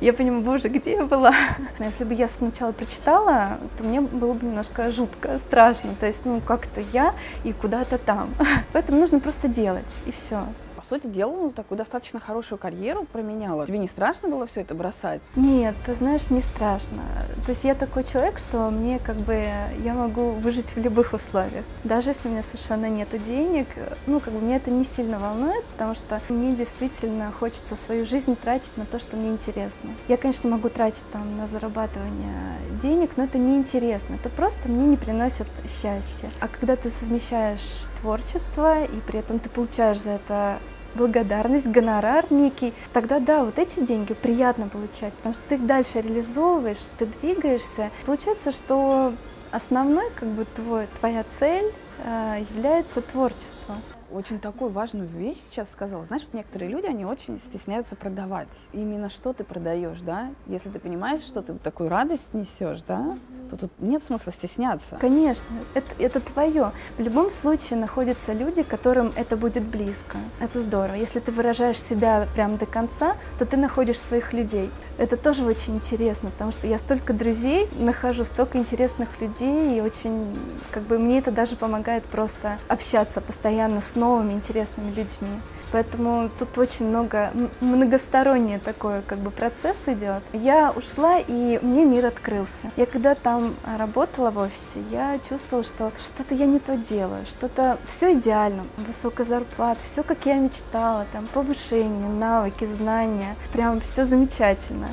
я 0.00 0.12
понимаю, 0.12 0.42
боже, 0.42 0.68
где 0.68 0.92
я 0.92 1.04
была? 1.04 1.34
Но 1.78 1.84
если 1.84 2.04
бы 2.04 2.14
я 2.14 2.28
сначала 2.28 2.72
прочитала, 2.72 3.58
то 3.78 3.84
мне 3.84 4.00
было 4.00 4.34
бы 4.34 4.46
немножко 4.46 4.90
жутко, 4.90 5.38
страшно. 5.38 5.94
То 5.98 6.06
есть, 6.06 6.24
ну, 6.24 6.40
как-то 6.40 6.80
я 6.92 7.14
и 7.44 7.52
куда-то 7.52 7.98
там. 7.98 8.30
Поэтому 8.72 9.00
нужно 9.00 9.20
просто 9.20 9.48
делать, 9.48 9.84
и 10.06 10.10
все 10.10 10.44
сути 10.84 11.06
дела, 11.06 11.32
ну, 11.32 11.50
такую 11.50 11.78
достаточно 11.78 12.20
хорошую 12.20 12.58
карьеру 12.58 13.06
променяла. 13.10 13.66
Тебе 13.66 13.78
не 13.78 13.88
страшно 13.88 14.28
было 14.28 14.46
все 14.46 14.60
это 14.60 14.74
бросать? 14.74 15.22
Нет, 15.36 15.74
ты 15.84 15.94
знаешь, 15.94 16.30
не 16.30 16.40
страшно. 16.40 17.02
То 17.44 17.50
есть 17.50 17.64
я 17.64 17.74
такой 17.74 18.04
человек, 18.04 18.38
что 18.38 18.70
мне 18.70 18.98
как 18.98 19.16
бы, 19.16 19.44
я 19.82 19.94
могу 19.94 20.32
выжить 20.32 20.70
в 20.74 20.76
любых 20.78 21.12
условиях. 21.12 21.64
Даже 21.84 22.10
если 22.10 22.28
у 22.28 22.32
меня 22.32 22.42
совершенно 22.42 22.88
нет 22.88 23.08
денег, 23.26 23.68
ну, 24.06 24.20
как 24.20 24.32
бы 24.32 24.40
меня 24.40 24.56
это 24.56 24.70
не 24.70 24.84
сильно 24.84 25.18
волнует, 25.18 25.64
потому 25.66 25.94
что 25.94 26.20
мне 26.28 26.52
действительно 26.52 27.30
хочется 27.32 27.76
свою 27.76 28.06
жизнь 28.06 28.36
тратить 28.36 28.76
на 28.76 28.86
то, 28.86 28.98
что 28.98 29.16
мне 29.16 29.30
интересно. 29.30 29.90
Я, 30.08 30.16
конечно, 30.16 30.48
могу 30.50 30.68
тратить 30.68 31.04
там 31.12 31.36
на 31.36 31.46
зарабатывание 31.46 32.58
денег, 32.80 33.16
но 33.16 33.24
это 33.24 33.38
не 33.38 33.56
интересно. 33.56 34.14
Это 34.14 34.28
просто 34.28 34.68
мне 34.68 34.86
не 34.86 34.96
приносит 34.96 35.46
счастья. 35.68 36.30
А 36.40 36.48
когда 36.48 36.76
ты 36.76 36.90
совмещаешь 36.90 37.86
творчество, 38.00 38.84
и 38.84 39.00
при 39.00 39.20
этом 39.20 39.38
ты 39.38 39.48
получаешь 39.48 40.00
за 40.00 40.10
это 40.10 40.58
благодарность, 40.94 41.66
гонорар 41.66 42.26
некий, 42.30 42.72
тогда 42.92 43.18
да, 43.18 43.44
вот 43.44 43.58
эти 43.58 43.80
деньги 43.80 44.14
приятно 44.14 44.68
получать, 44.68 45.12
потому 45.14 45.34
что 45.34 45.42
ты 45.48 45.54
их 45.56 45.66
дальше 45.66 46.00
реализовываешь, 46.00 46.78
ты 46.98 47.06
двигаешься. 47.06 47.90
Получается, 48.06 48.52
что 48.52 49.14
основной, 49.50 50.10
как 50.14 50.28
бы 50.28 50.44
твой, 50.44 50.88
твоя 50.98 51.24
цель 51.38 51.72
э, 52.04 52.44
является 52.54 53.00
творчество 53.00 53.76
очень 54.14 54.38
такую 54.38 54.70
важную 54.70 55.08
вещь 55.08 55.38
сейчас 55.50 55.66
сказала. 55.72 56.06
Знаешь, 56.06 56.22
некоторые 56.32 56.70
люди, 56.70 56.86
они 56.86 57.04
очень 57.04 57.40
стесняются 57.48 57.96
продавать. 57.96 58.48
Именно 58.72 59.10
что 59.10 59.32
ты 59.32 59.44
продаешь, 59.44 60.00
да? 60.00 60.30
Если 60.46 60.70
ты 60.70 60.78
понимаешь, 60.78 61.22
что 61.22 61.42
ты 61.42 61.52
вот 61.52 61.62
такую 61.62 61.88
радость 61.88 62.32
несешь, 62.32 62.82
да, 62.86 63.16
то 63.50 63.56
тут 63.56 63.72
нет 63.78 64.04
смысла 64.04 64.32
стесняться. 64.32 64.96
Конечно, 65.00 65.48
это, 65.74 65.90
это 65.98 66.20
твое. 66.20 66.72
В 66.96 67.00
любом 67.00 67.30
случае 67.30 67.78
находятся 67.78 68.32
люди, 68.32 68.62
которым 68.62 69.10
это 69.16 69.36
будет 69.36 69.64
близко. 69.64 70.18
Это 70.40 70.60
здорово. 70.60 70.94
Если 70.94 71.20
ты 71.20 71.32
выражаешь 71.32 71.80
себя 71.80 72.26
прям 72.34 72.56
до 72.56 72.66
конца, 72.66 73.16
то 73.38 73.44
ты 73.44 73.56
находишь 73.56 73.98
своих 73.98 74.32
людей. 74.32 74.70
Это 74.96 75.16
тоже 75.16 75.44
очень 75.44 75.76
интересно, 75.76 76.30
потому 76.30 76.52
что 76.52 76.66
я 76.66 76.78
столько 76.78 77.12
друзей 77.12 77.68
нахожу, 77.78 78.24
столько 78.24 78.58
интересных 78.58 79.20
людей, 79.20 79.78
и 79.78 79.80
очень, 79.80 80.36
как 80.70 80.84
бы, 80.84 80.98
мне 80.98 81.18
это 81.18 81.30
даже 81.30 81.56
помогает 81.56 82.04
просто 82.04 82.58
общаться 82.68 83.20
постоянно 83.20 83.80
с 83.80 83.96
новыми 83.96 84.34
интересными 84.34 84.90
людьми. 84.90 85.40
Поэтому 85.72 86.30
тут 86.38 86.56
очень 86.58 86.86
много, 86.86 87.32
многосторонний 87.60 88.58
такой 88.58 89.02
как 89.02 89.18
бы 89.18 89.30
процесс 89.32 89.88
идет. 89.88 90.22
Я 90.32 90.70
ушла, 90.70 91.18
и 91.18 91.58
мне 91.62 91.84
мир 91.84 92.06
открылся. 92.06 92.70
Я 92.76 92.86
когда 92.86 93.16
там 93.16 93.54
работала 93.76 94.30
в 94.30 94.38
офисе, 94.38 94.80
я 94.90 95.18
чувствовала, 95.18 95.64
что 95.64 95.90
что-то 95.98 96.34
я 96.36 96.46
не 96.46 96.60
то 96.60 96.76
делаю, 96.76 97.26
что-то 97.26 97.78
все 97.92 98.12
идеально, 98.12 98.64
высокая 98.86 99.26
зарплата, 99.26 99.80
все 99.82 100.04
как 100.04 100.26
я 100.26 100.36
мечтала, 100.36 101.06
там 101.12 101.26
повышение, 101.26 102.08
навыки, 102.08 102.64
знания, 102.64 103.34
прям 103.52 103.80
все 103.80 104.04
замечательно. 104.04 104.83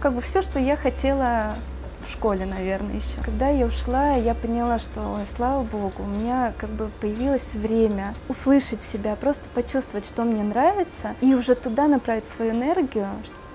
Как 0.00 0.12
бы 0.12 0.20
все, 0.20 0.42
что 0.42 0.60
я 0.60 0.76
хотела 0.76 1.54
в 2.06 2.12
школе, 2.12 2.46
наверное, 2.46 2.96
еще. 2.96 3.20
Когда 3.24 3.48
я 3.48 3.66
ушла, 3.66 4.12
я 4.12 4.34
поняла, 4.34 4.78
что, 4.78 5.18
слава 5.34 5.62
богу, 5.64 6.04
у 6.04 6.06
меня 6.06 6.52
как 6.56 6.70
бы 6.70 6.90
появилось 7.00 7.52
время 7.52 8.14
услышать 8.28 8.82
себя, 8.82 9.16
просто 9.16 9.48
почувствовать, 9.54 10.06
что 10.06 10.22
мне 10.22 10.42
нравится, 10.42 11.14
и 11.20 11.34
уже 11.34 11.54
туда 11.54 11.88
направить 11.88 12.28
свою 12.28 12.52
энергию, 12.52 13.06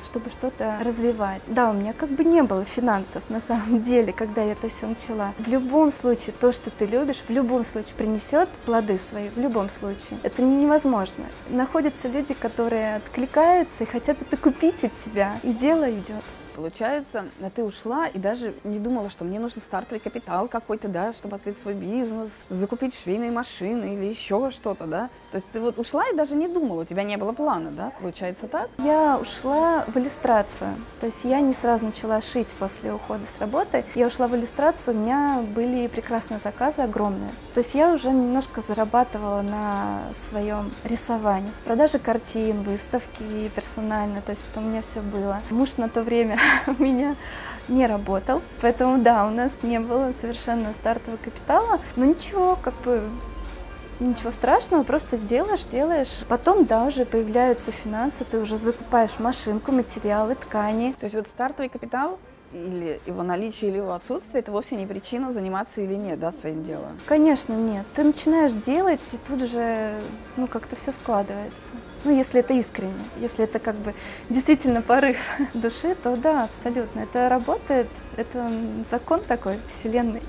чтобы 0.04 0.30
что-то 0.30 0.80
развивать. 0.84 1.42
Да, 1.48 1.70
у 1.70 1.74
меня 1.74 1.94
как 1.94 2.10
бы 2.10 2.24
не 2.24 2.44
было 2.44 2.66
финансов 2.66 3.24
на 3.30 3.40
самом 3.40 3.82
деле, 3.84 4.14
когда 4.14 4.42
я 4.42 4.54
это 4.54 4.70
все 4.70 4.88
начала. 4.88 5.34
В 5.38 5.48
любом 5.48 5.92
случае, 5.92 6.34
то, 6.40 6.52
что 6.52 6.70
ты 6.70 6.86
любишь, 6.86 7.24
в 7.28 7.30
любом 7.30 7.66
случае 7.66 7.94
принесет 7.98 8.50
плоды 8.66 8.98
свои, 8.98 9.30
в 9.30 9.38
любом 9.38 9.70
случае. 9.70 10.20
Это 10.24 10.42
невозможно. 10.42 11.26
Находятся 11.50 12.08
люди, 12.08 12.34
которые 12.34 12.98
откликаются 12.98 13.84
и 13.84 13.88
хотят 13.88 14.22
это 14.22 14.38
купить 14.38 14.84
от 14.84 14.94
тебя, 14.96 15.34
и 15.44 15.54
дело 15.54 15.90
идет. 15.90 16.24
Получается, 16.56 17.26
ты 17.56 17.64
ушла 17.64 18.08
и 18.08 18.20
даже 18.20 18.54
не 18.64 18.80
думала, 18.80 19.10
что 19.10 19.26
мне 19.26 19.40
нужен 19.40 19.62
стартовый 19.62 20.00
капитал 20.00 20.48
какой-то, 20.48 20.88
да, 20.88 21.14
чтобы 21.14 21.36
открыть 21.36 21.58
свой 21.60 21.74
бизнес, 21.74 22.30
закупить 22.50 22.96
швейные 22.96 23.32
машины 23.32 23.96
или 23.96 24.06
еще 24.06 24.52
что-то, 24.52 24.86
да. 24.86 25.10
То 25.32 25.38
есть 25.38 25.48
ты 25.52 25.60
вот 25.60 25.80
ушла 25.80 26.08
и 26.10 26.16
даже 26.16 26.36
не 26.36 26.48
думала, 26.48 26.82
у 26.82 26.86
тебя 26.86 27.04
не 27.04 27.18
было 27.18 27.32
плана, 27.32 27.72
да? 27.72 27.92
Получается 28.00 28.48
так? 28.48 28.70
Я 28.78 29.18
ушла 29.18 29.86
в 29.88 29.98
иллюстрацию. 29.98 30.76
То 31.00 31.08
есть 31.08 31.24
я 31.24 31.40
не 31.42 31.54
сразу 31.54 31.86
начала 31.86 32.22
шить 32.22 32.54
после 32.60 32.94
ухода 32.94 33.26
с 33.26 33.40
работы. 33.40 33.84
Я 33.96 34.08
ушла 34.08 34.28
в 34.28 34.36
иллюстрацию, 34.36 34.96
у 34.96 35.00
меня 35.00 35.44
были 35.56 35.88
прекрасные 35.88 36.40
заказы, 36.40 36.82
огромные. 36.82 37.30
То 37.54 37.60
есть 37.60 37.74
я 37.74 37.92
уже 37.92 38.10
немножко 38.10 38.62
зарабатывала 38.62 39.42
на 39.42 40.02
своем 40.14 40.72
рисовании. 40.84 41.52
Продажи 41.66 42.00
картин, 42.00 42.62
выставки 42.64 43.50
персонально, 43.56 44.22
то 44.22 44.32
есть 44.32 44.48
это 44.52 44.60
у 44.60 44.64
меня 44.64 44.82
все 44.82 45.02
было. 45.02 45.42
Муж 45.50 45.78
на 45.78 45.90
то 45.90 46.04
время 46.04 46.38
у 46.68 46.84
меня 46.84 47.16
не 47.68 47.88
работал, 47.88 48.42
поэтому 48.62 48.98
да, 48.98 49.26
у 49.26 49.30
нас 49.30 49.64
не 49.64 49.80
было 49.80 50.12
совершенно 50.12 50.74
стартового 50.74 51.18
капитала, 51.18 51.80
но 51.96 52.06
ничего, 52.06 52.58
как 52.62 52.74
бы 52.82 53.10
ничего 54.00 54.32
страшного, 54.32 54.84
просто 54.84 55.18
делаешь, 55.18 55.64
делаешь. 55.64 56.24
Потом, 56.28 56.66
да, 56.66 56.86
уже 56.86 57.06
появляются 57.06 57.72
финансы, 57.72 58.26
ты 58.26 58.40
уже 58.40 58.58
закупаешь 58.58 59.20
машинку, 59.20 59.72
материалы, 59.72 60.36
ткани. 60.36 60.94
То 61.00 61.06
есть 61.06 61.16
вот 61.16 61.28
стартовый 61.28 61.70
капитал 61.70 62.20
или 62.54 63.00
его 63.06 63.24
наличие, 63.24 63.72
или 63.72 63.78
его 63.78 63.94
отсутствие, 63.94 64.42
это 64.42 64.52
вовсе 64.52 64.76
не 64.76 64.86
причина 64.86 65.34
заниматься 65.34 65.82
или 65.82 65.96
нет, 65.96 66.20
да, 66.20 66.32
своим 66.32 66.64
делом? 66.64 66.98
Конечно, 67.06 67.54
нет. 67.54 67.86
Ты 67.96 68.04
начинаешь 68.04 68.54
делать, 68.54 69.02
и 69.12 69.18
тут 69.28 69.42
же, 69.50 70.00
ну, 70.38 70.48
как-то 70.48 70.76
все 70.76 70.92
складывается. 70.92 71.68
Ну, 72.06 72.16
если 72.16 72.42
это 72.42 72.54
искренне, 72.54 72.94
если 73.18 73.46
это 73.46 73.60
как 73.60 73.76
бы 73.76 73.94
действительно 74.30 74.82
порыв 74.82 75.18
души, 75.54 75.96
то 75.96 76.16
да, 76.16 76.44
абсолютно. 76.46 77.02
Это 77.02 77.30
работает, 77.30 77.88
это 78.18 78.50
закон 78.90 79.22
такой 79.22 79.60
вселенной. 79.70 80.22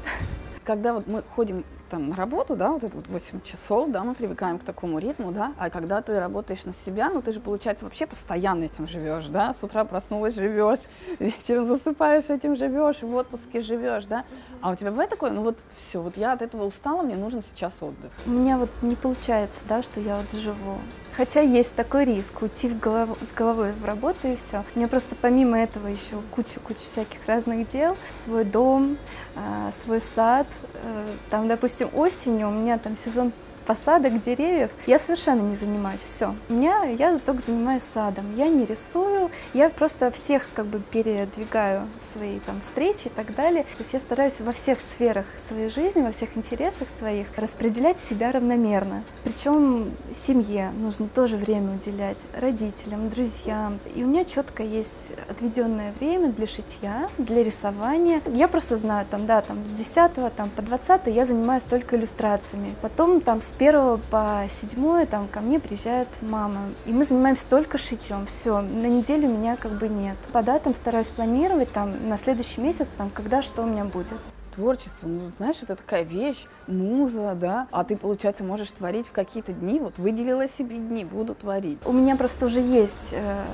Когда 0.64 0.94
вот 0.94 1.06
мы 1.06 1.22
ходим 1.34 1.64
там 1.94 2.08
на 2.08 2.16
работу, 2.16 2.56
да, 2.56 2.72
вот 2.72 2.82
это 2.82 2.96
вот 2.96 3.06
8 3.06 3.40
часов, 3.42 3.88
да, 3.90 4.02
мы 4.02 4.14
привыкаем 4.14 4.58
к 4.58 4.64
такому 4.64 4.98
ритму, 4.98 5.30
да, 5.30 5.52
а 5.58 5.70
когда 5.70 6.02
ты 6.02 6.18
работаешь 6.18 6.64
на 6.64 6.72
себя, 6.72 7.08
ну 7.08 7.22
ты 7.22 7.30
же, 7.32 7.38
получается, 7.38 7.84
вообще 7.84 8.04
постоянно 8.04 8.64
этим 8.64 8.88
живешь, 8.88 9.26
да, 9.26 9.54
с 9.54 9.62
утра 9.62 9.84
проснулась, 9.84 10.34
живешь, 10.34 10.80
вечером 11.20 11.68
засыпаешь, 11.68 12.24
этим 12.28 12.56
живешь, 12.56 13.00
в 13.00 13.14
отпуске 13.14 13.60
живешь, 13.60 14.06
да, 14.06 14.24
а 14.60 14.72
у 14.72 14.74
тебя 14.74 14.90
бывает 14.90 15.10
такое, 15.10 15.30
ну 15.30 15.42
вот 15.42 15.56
все, 15.72 16.02
вот 16.02 16.16
я 16.16 16.32
от 16.32 16.42
этого 16.42 16.64
устала, 16.64 17.02
мне 17.02 17.14
нужен 17.14 17.42
сейчас 17.42 17.72
отдых. 17.80 18.10
У 18.26 18.30
меня 18.30 18.58
вот 18.58 18.70
не 18.82 18.96
получается, 18.96 19.60
да, 19.68 19.80
что 19.80 20.00
я 20.00 20.16
вот 20.16 20.32
живу. 20.32 20.78
Хотя 21.16 21.42
есть 21.42 21.76
такой 21.76 22.06
риск 22.06 22.42
уйти 22.42 22.68
в 22.68 22.80
голов... 22.80 23.16
с 23.22 23.32
головой 23.32 23.72
в 23.72 23.84
работу 23.84 24.26
и 24.26 24.34
все. 24.34 24.64
У 24.74 24.78
меня 24.78 24.88
просто 24.88 25.14
помимо 25.14 25.58
этого 25.58 25.86
еще 25.86 26.20
куча-куча 26.32 26.80
всяких 26.80 27.24
разных 27.26 27.68
дел. 27.68 27.96
Свой 28.12 28.44
дом, 28.44 28.98
а, 29.36 29.70
свой 29.70 30.00
сад. 30.00 30.48
Э, 30.84 31.06
там, 31.30 31.48
допустим, 31.48 31.88
осенью 31.94 32.48
у 32.48 32.50
меня 32.50 32.78
там 32.78 32.96
сезон 32.96 33.32
посадок 33.66 34.22
деревьев 34.22 34.70
я 34.86 34.98
совершенно 34.98 35.40
не 35.40 35.54
занимаюсь. 35.54 36.00
Все. 36.04 36.34
Меня 36.48 36.84
я 36.84 37.18
только 37.18 37.42
занимаюсь 37.42 37.82
садом. 37.92 38.34
Я 38.36 38.48
не 38.48 38.64
рисую, 38.64 39.30
я 39.52 39.70
просто 39.70 40.10
всех 40.10 40.46
как 40.54 40.66
бы 40.66 40.80
передвигаю 40.80 41.88
свои 42.02 42.40
там 42.40 42.60
встречи 42.60 43.06
и 43.06 43.10
так 43.10 43.34
далее. 43.34 43.64
То 43.64 43.80
есть 43.80 43.92
я 43.92 43.98
стараюсь 43.98 44.40
во 44.40 44.52
всех 44.52 44.80
сферах 44.80 45.26
своей 45.38 45.68
жизни, 45.68 46.02
во 46.02 46.12
всех 46.12 46.36
интересах 46.36 46.88
своих 46.90 47.28
распределять 47.36 47.98
себя 48.00 48.32
равномерно. 48.32 49.02
Причем 49.24 49.92
семье 50.14 50.70
нужно 50.76 51.08
тоже 51.08 51.36
время 51.36 51.74
уделять, 51.74 52.18
родителям, 52.34 53.10
друзьям. 53.10 53.78
И 53.94 54.04
у 54.04 54.06
меня 54.06 54.24
четко 54.24 54.62
есть 54.62 55.12
отведенное 55.28 55.92
время 55.98 56.32
для 56.32 56.46
шитья, 56.46 57.08
для 57.18 57.42
рисования. 57.42 58.22
Я 58.26 58.48
просто 58.48 58.76
знаю, 58.76 59.06
там, 59.10 59.26
да, 59.26 59.40
там 59.40 59.66
с 59.66 59.70
10 59.70 60.34
там, 60.36 60.50
по 60.50 60.62
20 60.62 61.06
я 61.06 61.26
занимаюсь 61.26 61.62
только 61.62 61.96
иллюстрациями. 61.96 62.72
Потом 62.82 63.20
там 63.20 63.40
с 63.40 63.53
первого 63.58 63.98
по 64.10 64.46
седьмое 64.50 65.06
там 65.06 65.28
ко 65.28 65.40
мне 65.40 65.58
приезжает 65.60 66.08
мама, 66.20 66.60
и 66.86 66.92
мы 66.92 67.04
занимаемся 67.04 67.48
только 67.48 67.78
шитьем, 67.78 68.26
все, 68.26 68.60
на 68.60 68.86
неделю 68.86 69.28
меня 69.28 69.56
как 69.56 69.72
бы 69.78 69.88
нет. 69.88 70.16
По 70.32 70.42
датам 70.42 70.74
стараюсь 70.74 71.08
планировать 71.08 71.72
там 71.72 72.08
на 72.08 72.18
следующий 72.18 72.60
месяц, 72.60 72.88
там, 72.96 73.10
когда 73.10 73.42
что 73.42 73.62
у 73.62 73.66
меня 73.66 73.84
будет. 73.84 74.18
Творчество, 74.54 75.06
ну, 75.06 75.32
знаешь, 75.38 75.56
это 75.62 75.76
такая 75.76 76.02
вещь, 76.02 76.44
муза, 76.66 77.34
да, 77.34 77.66
а 77.70 77.84
ты, 77.84 77.96
получается, 77.96 78.44
можешь 78.44 78.70
творить 78.70 79.06
в 79.06 79.12
какие-то 79.12 79.52
дни, 79.52 79.80
вот 79.80 79.98
выделила 79.98 80.46
себе 80.48 80.76
дни, 80.76 81.04
буду 81.04 81.34
творить. 81.34 81.78
У 81.84 81.92
меня 81.92 82.16
просто 82.16 82.46
уже 82.46 82.60
есть, 82.60 83.10
э, 83.12 83.46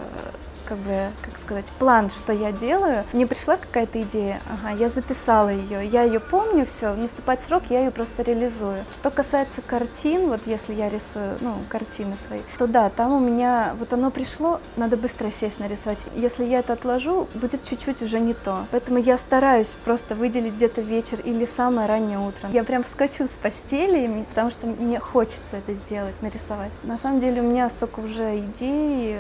как 0.66 0.78
бы, 0.78 1.08
как 1.22 1.38
сказать, 1.38 1.66
план, 1.78 2.10
что 2.10 2.32
я 2.32 2.52
делаю. 2.52 3.04
Мне 3.12 3.26
пришла 3.26 3.56
какая-то 3.56 4.02
идея, 4.02 4.40
ага, 4.48 4.74
я 4.76 4.88
записала 4.88 5.48
ее, 5.48 5.86
я 5.86 6.02
ее 6.02 6.20
помню, 6.20 6.66
все, 6.66 6.94
наступает 6.94 7.42
срок, 7.42 7.64
я 7.70 7.80
ее 7.80 7.90
просто 7.90 8.22
реализую. 8.22 8.78
Что 8.90 9.10
касается 9.10 9.62
картин, 9.62 10.28
вот 10.28 10.40
если 10.46 10.74
я 10.74 10.88
рисую, 10.88 11.38
ну, 11.40 11.56
картины 11.68 12.14
свои, 12.14 12.40
то 12.58 12.66
да, 12.66 12.90
там 12.90 13.12
у 13.12 13.20
меня, 13.20 13.74
вот 13.78 13.92
оно 13.92 14.10
пришло, 14.10 14.60
надо 14.76 14.96
быстро 14.96 15.30
сесть 15.30 15.58
нарисовать. 15.58 16.00
Если 16.14 16.44
я 16.44 16.60
это 16.60 16.74
отложу, 16.74 17.28
будет 17.34 17.64
чуть-чуть 17.64 18.02
уже 18.02 18.20
не 18.20 18.34
то. 18.34 18.66
Поэтому 18.70 18.98
я 18.98 19.16
стараюсь 19.18 19.76
просто 19.84 20.14
выделить 20.14 20.54
где-то 20.54 20.80
вечер 20.80 21.20
или 21.24 21.44
самое 21.44 21.88
раннее 21.88 22.18
утро. 22.18 22.48
Я 22.52 22.64
прям 22.64 22.84
вскочу 23.00 23.26
с 23.26 23.34
постели, 23.34 24.24
потому 24.28 24.50
что 24.50 24.66
мне 24.66 24.98
хочется 24.98 25.56
это 25.56 25.72
сделать, 25.72 26.14
нарисовать. 26.20 26.70
На 26.82 26.98
самом 26.98 27.20
деле 27.20 27.40
у 27.40 27.44
меня 27.44 27.70
столько 27.70 28.00
уже 28.00 28.38
идей, 28.38 29.18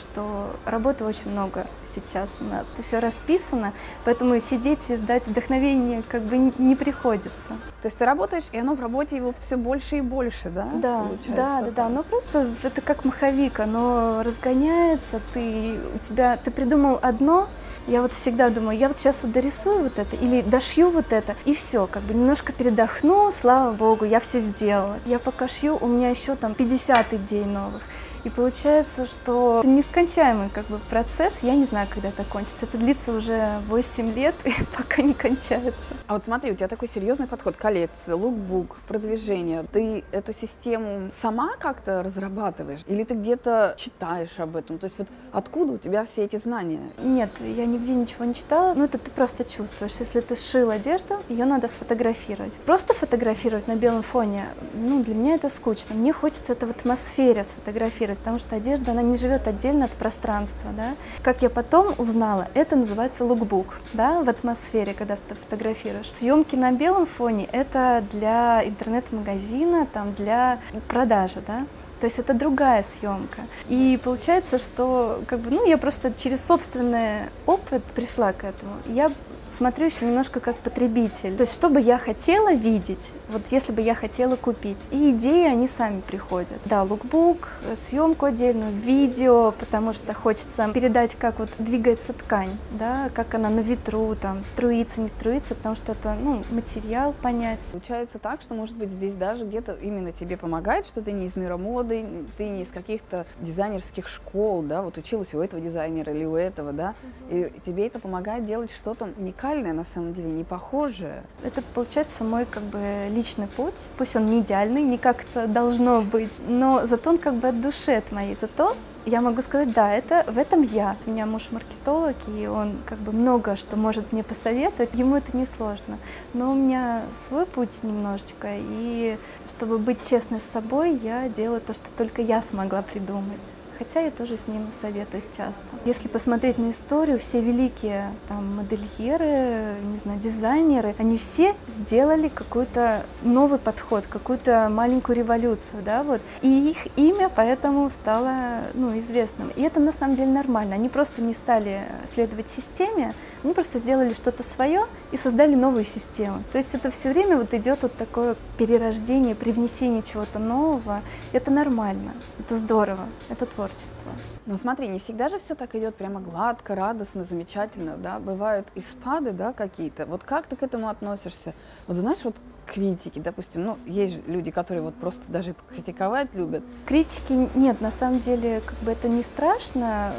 что 0.00 0.50
работы 0.64 1.04
очень 1.04 1.30
много 1.30 1.66
сейчас 1.86 2.30
у 2.40 2.44
нас. 2.44 2.66
Все 2.84 2.98
расписано, 2.98 3.72
поэтому 4.04 4.38
сидеть 4.40 4.90
и 4.90 4.96
ждать 4.96 5.28
вдохновения 5.28 6.02
как 6.08 6.22
бы 6.22 6.52
не 6.58 6.74
приходится. 6.74 7.50
То 7.82 7.86
есть 7.86 7.98
ты 7.98 8.04
работаешь, 8.04 8.44
и 8.52 8.58
оно 8.58 8.74
в 8.74 8.80
работе 8.80 9.16
его 9.16 9.32
все 9.40 9.56
больше 9.56 9.98
и 9.98 10.00
больше, 10.00 10.50
да? 10.50 10.68
Да, 10.74 11.06
да, 11.28 11.60
да, 11.62 11.70
да. 11.70 11.86
Оно 11.86 12.02
просто 12.02 12.52
это 12.62 12.80
как 12.80 13.04
маховик, 13.04 13.60
оно 13.60 14.22
разгоняется, 14.24 15.20
ты 15.32 15.78
у 15.94 15.98
тебя 15.98 16.36
ты 16.36 16.50
придумал 16.50 16.98
одно, 17.00 17.48
я 17.86 18.02
вот 18.02 18.12
всегда 18.12 18.50
думаю, 18.50 18.78
я 18.78 18.88
вот 18.88 18.98
сейчас 18.98 19.22
вот 19.22 19.32
дорисую 19.32 19.84
вот 19.84 19.98
это 19.98 20.16
или 20.16 20.42
дошью 20.42 20.90
вот 20.90 21.12
это, 21.12 21.36
и 21.44 21.54
все, 21.54 21.86
как 21.86 22.02
бы 22.02 22.14
немножко 22.14 22.52
передохну, 22.52 23.30
слава 23.32 23.72
богу, 23.72 24.04
я 24.04 24.20
все 24.20 24.38
сделала. 24.38 24.98
Я 25.06 25.18
пока 25.18 25.48
шью, 25.48 25.76
у 25.80 25.86
меня 25.86 26.10
еще 26.10 26.36
там 26.36 26.54
50 26.54 27.14
идей 27.14 27.44
новых. 27.44 27.82
И 28.24 28.30
получается, 28.30 29.06
что 29.06 29.60
это 29.60 29.68
нескончаемый 29.68 30.50
как 30.50 30.66
бы, 30.66 30.78
процесс. 30.90 31.38
Я 31.42 31.54
не 31.54 31.64
знаю, 31.64 31.88
когда 31.90 32.08
это 32.08 32.24
кончится. 32.24 32.66
Это 32.66 32.76
длится 32.76 33.12
уже 33.12 33.60
8 33.68 34.14
лет 34.14 34.34
и 34.44 34.52
пока 34.76 35.02
не 35.02 35.14
кончается. 35.14 35.94
А 36.06 36.14
вот 36.14 36.24
смотри, 36.24 36.52
у 36.52 36.54
тебя 36.54 36.68
такой 36.68 36.88
серьезный 36.88 37.26
подход. 37.26 37.56
Коллекция, 37.56 38.14
лукбук, 38.14 38.76
продвижение. 38.86 39.64
Ты 39.72 40.04
эту 40.12 40.32
систему 40.32 41.10
сама 41.22 41.56
как-то 41.58 42.02
разрабатываешь? 42.02 42.80
Или 42.86 43.04
ты 43.04 43.14
где-то 43.14 43.74
читаешь 43.78 44.38
об 44.38 44.56
этом? 44.56 44.78
То 44.78 44.84
есть 44.84 44.98
вот 44.98 45.08
откуда 45.32 45.72
у 45.72 45.78
тебя 45.78 46.04
все 46.04 46.24
эти 46.24 46.36
знания? 46.36 46.82
Нет, 47.02 47.30
я 47.40 47.64
нигде 47.64 47.94
ничего 47.94 48.24
не 48.24 48.34
читала. 48.34 48.74
Ну, 48.74 48.84
это 48.84 48.98
ты 48.98 49.10
просто 49.10 49.44
чувствуешь. 49.44 49.92
Если 49.98 50.20
ты 50.20 50.36
сшил 50.36 50.70
одежду, 50.70 51.18
ее 51.28 51.46
надо 51.46 51.68
сфотографировать. 51.68 52.54
Просто 52.66 52.92
фотографировать 52.92 53.66
на 53.66 53.76
белом 53.76 54.02
фоне, 54.02 54.46
ну, 54.74 55.02
для 55.02 55.14
меня 55.14 55.34
это 55.36 55.48
скучно. 55.48 55.94
Мне 55.94 56.12
хочется 56.12 56.52
это 56.52 56.66
в 56.66 56.70
атмосфере 56.70 57.44
сфотографировать 57.44 58.09
фотографировать, 58.10 58.18
потому 58.18 58.38
что 58.38 58.56
одежда, 58.56 58.92
она 58.92 59.02
не 59.02 59.16
живет 59.16 59.48
отдельно 59.48 59.84
от 59.84 59.92
пространства, 59.92 60.70
да. 60.76 60.94
Как 61.22 61.42
я 61.42 61.50
потом 61.50 61.94
узнала, 61.98 62.48
это 62.54 62.76
называется 62.76 63.24
лукбук, 63.24 63.80
да, 63.92 64.22
в 64.22 64.28
атмосфере, 64.28 64.94
когда 64.94 65.16
ты 65.16 65.34
фотографируешь. 65.34 66.10
Съемки 66.14 66.56
на 66.56 66.72
белом 66.72 67.06
фоне— 67.06 67.48
это 67.52 68.02
для 68.12 68.62
интернет-магазина, 68.64 69.86
там, 69.92 70.14
для 70.14 70.58
продажи, 70.88 71.42
да. 71.46 71.66
То 72.00 72.06
есть 72.06 72.18
это 72.18 72.32
другая 72.32 72.82
съемка. 72.82 73.42
И 73.68 73.98
получается, 74.02 74.56
что 74.56 75.20
как 75.26 75.40
бы, 75.40 75.50
ну, 75.50 75.66
я 75.66 75.76
просто 75.76 76.10
через 76.16 76.42
собственный 76.42 77.28
опыт 77.44 77.84
пришла 77.94 78.32
к 78.32 78.44
этому. 78.44 78.72
Я 78.86 79.10
смотрю 79.50 79.86
еще 79.86 80.06
немножко 80.06 80.40
как 80.40 80.56
потребитель. 80.56 81.36
То 81.36 81.42
есть, 81.42 81.52
что 81.52 81.68
бы 81.68 81.78
я 81.78 81.98
хотела 81.98 82.54
видеть, 82.54 83.12
вот 83.30 83.42
если 83.50 83.72
бы 83.72 83.80
я 83.80 83.94
хотела 83.94 84.36
купить. 84.36 84.86
И 84.90 85.10
идеи, 85.12 85.46
они 85.46 85.68
сами 85.68 86.00
приходят. 86.00 86.58
Да, 86.64 86.82
лукбук, 86.82 87.48
съемку 87.74 88.26
отдельную, 88.26 88.72
видео, 88.72 89.52
потому 89.52 89.92
что 89.92 90.12
хочется 90.14 90.70
передать, 90.72 91.14
как 91.14 91.38
вот 91.38 91.50
двигается 91.58 92.12
ткань, 92.12 92.50
да, 92.72 93.10
как 93.14 93.34
она 93.34 93.48
на 93.50 93.60
ветру, 93.60 94.14
там, 94.14 94.42
струится, 94.42 95.00
не 95.00 95.08
струится, 95.08 95.54
потому 95.54 95.76
что 95.76 95.92
это, 95.92 96.16
ну, 96.20 96.42
материал 96.50 97.12
понять. 97.12 97.60
Получается 97.72 98.18
так, 98.18 98.42
что, 98.42 98.54
может 98.54 98.76
быть, 98.76 98.90
здесь 98.90 99.14
даже 99.14 99.44
где-то 99.44 99.76
именно 99.80 100.12
тебе 100.12 100.36
помогает, 100.36 100.86
что 100.86 101.02
ты 101.02 101.12
не 101.12 101.26
из 101.26 101.36
мира 101.36 101.56
моды, 101.56 102.04
ты 102.36 102.48
не 102.48 102.62
из 102.62 102.68
каких-то 102.68 103.26
дизайнерских 103.40 104.08
школ, 104.08 104.62
да, 104.62 104.82
вот 104.82 104.96
училась 104.96 105.32
у 105.34 105.40
этого 105.40 105.62
дизайнера 105.62 106.12
или 106.12 106.24
у 106.24 106.36
этого, 106.36 106.72
да, 106.72 106.94
и 107.30 107.52
тебе 107.64 107.86
это 107.86 107.98
помогает 107.98 108.46
делать 108.46 108.70
что-то 108.72 109.08
уникальное, 109.16 109.72
на 109.72 109.84
самом 109.94 110.14
деле, 110.14 110.28
не 110.28 110.44
похожее. 110.44 111.22
Это, 111.42 111.62
получается, 111.74 112.24
мой 112.24 112.46
как 112.46 112.62
бы 112.64 113.08
личный 113.20 113.46
путь. 113.46 113.74
Пусть 113.98 114.16
он 114.16 114.26
не 114.26 114.40
идеальный, 114.40 114.82
не 114.82 114.98
как 114.98 115.24
это 115.24 115.46
должно 115.46 116.00
быть, 116.00 116.40
но 116.48 116.86
зато 116.86 117.10
он 117.10 117.18
как 117.18 117.34
бы 117.34 117.48
от 117.48 117.60
души 117.60 117.92
от 117.92 118.12
моей. 118.12 118.34
Зато 118.34 118.74
я 119.06 119.20
могу 119.20 119.42
сказать, 119.42 119.72
да, 119.72 119.92
это 119.92 120.24
в 120.26 120.38
этом 120.38 120.62
я. 120.62 120.96
У 121.06 121.10
меня 121.10 121.26
муж 121.26 121.48
маркетолог, 121.50 122.16
и 122.28 122.46
он 122.46 122.78
как 122.86 122.98
бы 122.98 123.12
много 123.12 123.56
что 123.56 123.76
может 123.76 124.12
мне 124.12 124.22
посоветовать. 124.22 124.94
Ему 124.94 125.16
это 125.16 125.36
не 125.36 125.46
сложно. 125.46 125.98
Но 126.32 126.52
у 126.52 126.54
меня 126.54 127.02
свой 127.12 127.44
путь 127.46 127.82
немножечко, 127.82 128.48
и 128.56 129.18
чтобы 129.48 129.78
быть 129.78 130.08
честной 130.08 130.40
с 130.40 130.44
собой, 130.44 130.98
я 131.02 131.28
делаю 131.28 131.60
то, 131.60 131.74
что 131.74 131.86
только 131.96 132.22
я 132.22 132.42
смогла 132.42 132.82
придумать 132.82 133.40
хотя 133.80 134.00
я 134.00 134.10
тоже 134.10 134.36
с 134.36 134.46
ним 134.46 134.68
советуюсь 134.78 135.24
часто. 135.34 135.62
Если 135.86 136.08
посмотреть 136.08 136.58
на 136.58 136.70
историю, 136.70 137.18
все 137.18 137.40
великие 137.40 138.12
там, 138.28 138.56
модельеры, 138.56 139.80
не 139.82 139.96
знаю, 139.96 140.20
дизайнеры, 140.20 140.94
они 140.98 141.16
все 141.16 141.56
сделали 141.66 142.28
какой-то 142.28 143.04
новый 143.22 143.58
подход, 143.58 144.04
какую-то 144.06 144.68
маленькую 144.70 145.16
революцию, 145.16 145.82
да, 145.82 146.02
вот. 146.02 146.20
И 146.42 146.70
их 146.70 146.98
имя 146.98 147.30
поэтому 147.34 147.88
стало, 147.88 148.64
ну, 148.74 148.98
известным. 148.98 149.48
И 149.56 149.62
это 149.62 149.80
на 149.80 149.94
самом 149.94 150.14
деле 150.14 150.30
нормально. 150.30 150.74
Они 150.74 150.90
просто 150.90 151.22
не 151.22 151.32
стали 151.32 151.80
следовать 152.12 152.50
системе, 152.50 153.14
они 153.42 153.54
просто 153.54 153.78
сделали 153.78 154.12
что-то 154.14 154.42
свое 154.42 154.86
и 155.12 155.16
создали 155.16 155.54
новую 155.54 155.84
систему. 155.84 156.42
То 156.52 156.58
есть 156.58 156.74
это 156.74 156.90
все 156.90 157.12
время 157.12 157.36
вот 157.36 157.54
идет 157.54 157.82
вот 157.82 157.94
такое 157.94 158.36
перерождение, 158.58 159.34
привнесение 159.34 160.02
чего-то 160.02 160.38
нового. 160.38 161.02
Это 161.32 161.50
нормально, 161.50 162.12
это 162.38 162.56
здорово, 162.56 163.06
это 163.28 163.46
творчество. 163.46 164.12
Но 164.46 164.56
смотри, 164.58 164.88
не 164.88 164.98
всегда 164.98 165.28
же 165.28 165.38
все 165.38 165.54
так 165.54 165.74
идет 165.74 165.94
прямо 165.94 166.20
гладко, 166.20 166.74
радостно, 166.74 167.24
замечательно, 167.24 167.96
да? 167.96 168.18
Бывают 168.18 168.66
и 168.74 168.80
спады, 168.80 169.32
да, 169.32 169.52
какие-то. 169.52 170.06
Вот 170.06 170.22
как 170.24 170.46
ты 170.46 170.56
к 170.56 170.62
этому 170.62 170.88
относишься? 170.88 171.54
Вот 171.86 171.96
знаешь, 171.96 172.18
вот 172.24 172.36
критики, 172.66 173.18
допустим, 173.18 173.64
ну, 173.64 173.78
есть 173.86 174.14
же 174.14 174.22
люди, 174.26 174.50
которые 174.50 174.82
вот 174.82 174.94
просто 174.94 175.22
даже 175.28 175.54
критиковать 175.70 176.34
любят. 176.34 176.62
Критики 176.86 177.48
нет, 177.54 177.80
на 177.80 177.90
самом 177.90 178.20
деле, 178.20 178.60
как 178.64 178.78
бы 178.78 178.92
это 178.92 179.08
не 179.08 179.22
страшно 179.22 180.12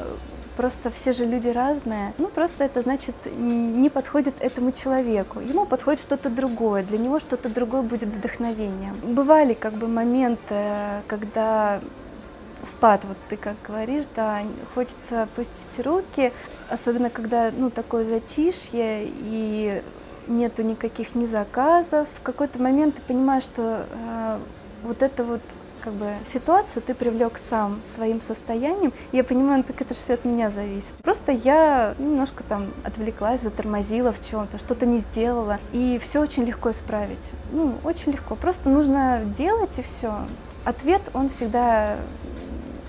Просто 0.58 0.92
все 0.92 1.12
же 1.14 1.26
люди 1.26 1.48
разные. 1.48 2.14
Ну, 2.18 2.28
просто 2.28 2.66
это 2.66 2.82
значит, 2.82 3.16
не 3.26 3.90
подходит 3.90 4.36
этому 4.40 4.72
человеку. 4.72 5.40
Ему 5.40 5.66
подходит 5.66 6.02
что-то 6.02 6.30
другое, 6.30 6.84
для 6.84 6.98
него 6.98 7.20
что-то 7.20 7.50
другое 7.50 7.82
будет 7.82 8.10
вдохновением. 8.10 8.96
Бывали 9.02 9.54
как 9.54 9.74
бы 9.74 9.88
моменты, 9.88 10.66
когда 11.08 11.80
спад, 12.68 13.06
вот 13.06 13.18
ты 13.30 13.38
как 13.38 13.56
говоришь, 13.66 14.04
да, 14.16 14.42
хочется 14.76 15.24
опустить 15.24 15.84
руки, 15.86 16.32
особенно 16.70 17.10
когда, 17.10 17.52
ну, 17.56 17.70
такое 17.70 18.04
затишье 18.04 19.08
и 19.08 19.82
нету 20.28 20.64
никаких 20.64 21.16
ни 21.16 21.26
заказов. 21.26 22.08
В 22.14 22.22
какой-то 22.22 22.62
момент 22.62 22.96
ты 22.96 23.02
понимаешь, 23.02 23.44
что 23.44 23.86
э, 23.90 24.40
вот 24.84 25.02
это 25.02 25.24
вот 25.24 25.42
как 25.82 25.94
бы 25.94 26.14
ситуацию 26.26 26.82
ты 26.82 26.94
привлек 26.94 27.38
сам 27.38 27.82
своим 27.86 28.22
состоянием. 28.22 28.94
Я 29.12 29.24
понимаю, 29.24 29.60
ну, 29.60 29.64
так 29.64 29.82
это 29.82 29.94
же 29.94 30.00
все 30.00 30.14
от 30.14 30.26
меня 30.26 30.50
зависит. 30.50 30.92
Просто 31.04 31.32
я 31.32 31.96
немножко 31.98 32.44
там 32.44 32.72
отвлеклась, 32.84 33.42
затормозила 33.42 34.12
в 34.12 34.26
чем-то, 34.26 34.58
что-то 34.58 34.86
не 34.86 35.00
сделала. 35.00 35.60
И 35.74 36.00
все 36.02 36.20
очень 36.20 36.44
легко 36.44 36.72
исправить. 36.72 37.30
Ну, 37.52 37.76
очень 37.84 38.12
легко. 38.12 38.36
Просто 38.36 38.70
нужно 38.70 39.22
делать 39.26 39.78
и 39.80 39.82
все. 39.82 40.14
Ответ, 40.64 41.10
он 41.14 41.30
всегда 41.30 41.98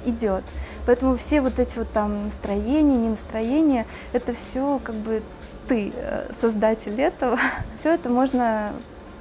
идет. 0.05 0.45
Поэтому 0.87 1.17
все 1.17 1.41
вот 1.41 1.59
эти 1.59 1.79
вот 1.79 1.91
там 1.93 2.25
настроения, 2.25 2.97
не 2.97 3.09
настроения, 3.09 3.87
это 4.13 4.35
все 4.35 4.81
как 4.83 4.97
бы 4.97 5.23
ты 5.69 5.93
э, 5.95 6.33
создатель 6.39 7.01
этого. 7.01 7.39
Все 7.77 7.95
это 7.95 8.09
можно 8.09 8.73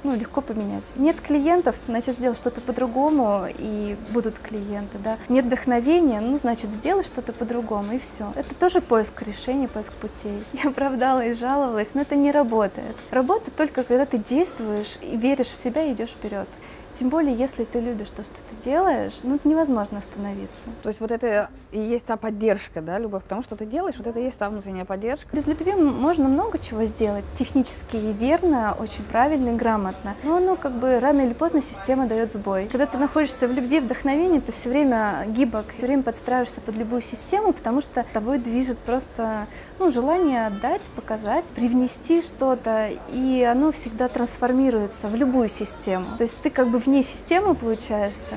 ну, 0.04 0.14
легко 0.14 0.40
поменять. 0.40 0.92
Нет 0.96 1.20
клиентов, 1.20 1.76
значит, 1.86 2.14
сделай 2.14 2.34
что-то 2.34 2.60
по-другому, 2.60 3.46
и 3.56 3.96
будут 4.12 4.38
клиенты, 4.38 4.98
да. 4.98 5.16
Нет 5.28 5.46
вдохновения, 5.46 6.20
ну, 6.20 6.38
значит, 6.38 6.72
сделай 6.72 7.04
что-то 7.04 7.32
по-другому, 7.32 7.92
и 7.94 7.98
все. 7.98 8.32
Это 8.34 8.54
тоже 8.54 8.80
поиск 8.80 9.22
решений, 9.22 9.66
поиск 9.66 9.92
путей. 9.94 10.42
Я 10.52 10.70
оправдала 10.70 11.20
и 11.20 11.32
жаловалась, 11.32 11.94
но 11.94 12.02
это 12.02 12.16
не 12.16 12.32
работает. 12.32 12.96
Работает 13.10 13.56
только, 13.56 13.84
когда 13.84 14.06
ты 14.06 14.18
действуешь, 14.18 14.98
и 15.00 15.16
веришь 15.16 15.48
в 15.48 15.56
себя 15.56 15.84
и 15.84 15.92
идешь 15.92 16.10
вперед. 16.10 16.48
Тем 16.94 17.08
более, 17.08 17.34
если 17.34 17.64
ты 17.64 17.78
любишь 17.78 18.10
то, 18.10 18.22
что 18.22 18.34
ты 18.34 18.64
делаешь, 18.64 19.14
ну, 19.22 19.36
это 19.36 19.48
невозможно 19.48 19.98
остановиться. 19.98 20.68
То 20.82 20.90
есть 20.90 21.00
вот 21.00 21.10
это 21.10 21.48
и 21.70 21.78
есть 21.78 22.04
та 22.04 22.16
поддержка, 22.16 22.82
да, 22.82 22.98
любовь 22.98 23.24
к 23.24 23.26
тому, 23.26 23.42
что 23.42 23.56
ты 23.56 23.64
делаешь, 23.64 23.94
вот 23.96 24.06
это 24.06 24.20
и 24.20 24.24
есть 24.24 24.36
та 24.36 24.50
внутренняя 24.50 24.84
поддержка. 24.84 25.34
Без 25.34 25.46
любви 25.46 25.72
можно 25.72 26.28
много 26.28 26.58
чего 26.58 26.84
сделать, 26.84 27.24
технически 27.34 27.96
и 27.96 28.12
верно, 28.12 28.76
очень 28.78 29.04
правильно 29.04 29.50
и 29.50 29.56
грамотно. 29.56 29.91
Но 30.22 30.36
оно 30.36 30.56
как 30.56 30.72
бы 30.72 31.00
рано 31.00 31.22
или 31.22 31.32
поздно 31.32 31.62
система 31.62 32.06
дает 32.06 32.32
сбой. 32.32 32.68
Когда 32.70 32.86
ты 32.86 32.98
находишься 32.98 33.46
в 33.48 33.52
любви, 33.52 33.80
вдохновении, 33.80 34.40
ты 34.40 34.52
все 34.52 34.68
время 34.68 35.24
гибок, 35.28 35.66
все 35.76 35.86
время 35.86 36.02
подстраиваешься 36.02 36.60
под 36.60 36.76
любую 36.76 37.02
систему, 37.02 37.52
потому 37.52 37.80
что 37.80 38.04
тобой 38.12 38.38
движет 38.38 38.78
просто 38.78 39.46
ну, 39.78 39.90
желание 39.90 40.46
отдать, 40.46 40.88
показать, 40.94 41.46
привнести 41.52 42.22
что-то, 42.22 42.90
и 43.12 43.42
оно 43.42 43.72
всегда 43.72 44.08
трансформируется 44.08 45.08
в 45.08 45.14
любую 45.14 45.48
систему. 45.48 46.06
То 46.18 46.22
есть 46.22 46.38
ты 46.42 46.50
как 46.50 46.68
бы 46.68 46.78
вне 46.78 47.02
системы 47.02 47.54
получаешься, 47.54 48.34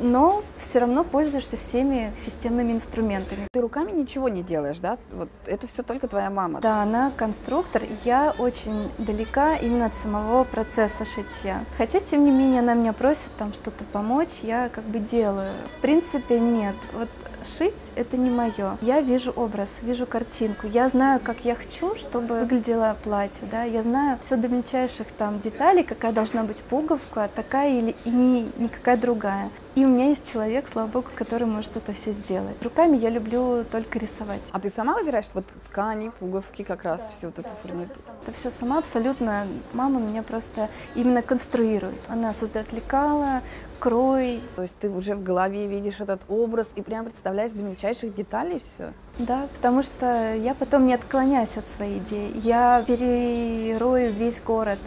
но 0.00 0.42
все 0.58 0.80
равно 0.80 1.04
пользуешься 1.04 1.56
всеми 1.56 2.12
системными 2.18 2.72
инструментами. 2.72 3.46
Ты 3.52 3.60
руками 3.60 3.92
ничего 3.92 4.28
не 4.28 4.42
делаешь, 4.42 4.80
да? 4.80 4.98
Вот 5.12 5.28
это 5.46 5.66
все 5.66 5.82
только 5.82 6.08
твоя 6.08 6.30
мама. 6.30 6.60
Да, 6.60 6.82
она 6.82 7.12
конструктор. 7.16 7.82
Я 8.04 8.34
очень 8.38 8.90
далека 8.98 9.56
именно 9.56 9.86
от 9.86 9.94
самого 9.94 10.44
процесса 10.44 11.04
шитья. 11.04 11.64
Хотя, 11.76 12.00
тем 12.00 12.24
не 12.24 12.30
менее, 12.30 12.60
она 12.60 12.74
меня 12.74 12.92
просит 12.92 13.28
там 13.38 13.52
что-то 13.54 13.84
помочь, 13.92 14.40
я 14.42 14.68
как 14.68 14.84
бы 14.84 14.98
делаю. 14.98 15.50
В 15.78 15.80
принципе, 15.80 16.40
нет. 16.40 16.74
Вот 16.94 17.08
шить 17.44 17.74
это 17.94 18.16
не 18.16 18.30
мое. 18.30 18.76
Я 18.80 19.00
вижу 19.00 19.32
образ, 19.32 19.78
вижу 19.82 20.06
картинку. 20.06 20.66
Я 20.66 20.88
знаю, 20.88 21.20
как 21.22 21.44
я 21.44 21.54
хочу, 21.54 21.94
чтобы 21.96 22.40
выглядело 22.40 22.96
платье. 23.02 23.46
Да? 23.50 23.64
Я 23.64 23.82
знаю 23.82 24.18
все 24.20 24.36
до 24.36 24.48
мельчайших 24.48 25.08
там 25.12 25.40
деталей, 25.40 25.82
какая 25.82 26.12
должна 26.12 26.44
быть 26.44 26.62
пуговка, 26.62 27.30
такая 27.34 27.78
или 27.78 27.96
и 28.04 28.10
не, 28.10 28.50
никакая 28.58 28.96
другая. 28.96 29.50
И 29.76 29.84
у 29.84 29.88
меня 29.88 30.08
есть 30.08 30.30
человек, 30.32 30.68
слава 30.68 30.88
богу, 30.88 31.08
который 31.14 31.46
может 31.46 31.76
это 31.76 31.92
все 31.92 32.10
сделать. 32.10 32.60
Руками 32.62 32.96
я 32.96 33.08
люблю 33.08 33.64
только 33.70 34.00
рисовать. 34.00 34.42
А 34.50 34.58
ты 34.58 34.72
сама 34.74 34.94
выбираешь 34.94 35.28
вот 35.32 35.44
ткани, 35.68 36.10
пуговки, 36.18 36.62
как 36.62 36.82
раз 36.82 37.00
да, 37.00 37.06
всю 37.16 37.26
вот 37.26 37.36
да, 37.36 37.42
эту 37.42 37.50
фурнитуру? 37.62 38.00
Это 38.22 38.32
все 38.32 38.50
сама 38.50 38.78
абсолютно. 38.78 39.46
Мама 39.72 40.00
меня 40.00 40.24
просто 40.24 40.68
именно 40.96 41.22
конструирует. 41.22 42.00
Она 42.08 42.32
создает 42.32 42.72
лекала, 42.72 43.42
крой. 43.78 44.40
То 44.56 44.62
есть 44.62 44.76
ты 44.80 44.90
уже 44.90 45.14
в 45.14 45.22
голове 45.22 45.68
видишь 45.68 46.00
этот 46.00 46.20
образ 46.28 46.68
и 46.74 46.82
прям 46.82 47.04
представляешь 47.04 47.52
до 47.52 47.62
мельчайших 47.62 48.12
деталей 48.14 48.60
все? 48.74 48.92
Да, 49.18 49.46
потому 49.54 49.82
что 49.82 50.34
я 50.34 50.54
потом 50.54 50.86
не 50.86 50.94
отклоняюсь 50.94 51.56
от 51.56 51.68
своей 51.68 51.98
идеи. 51.98 52.32
Я 52.42 52.82
перерою 52.86 54.12
весь 54.12 54.40
город 54.40 54.78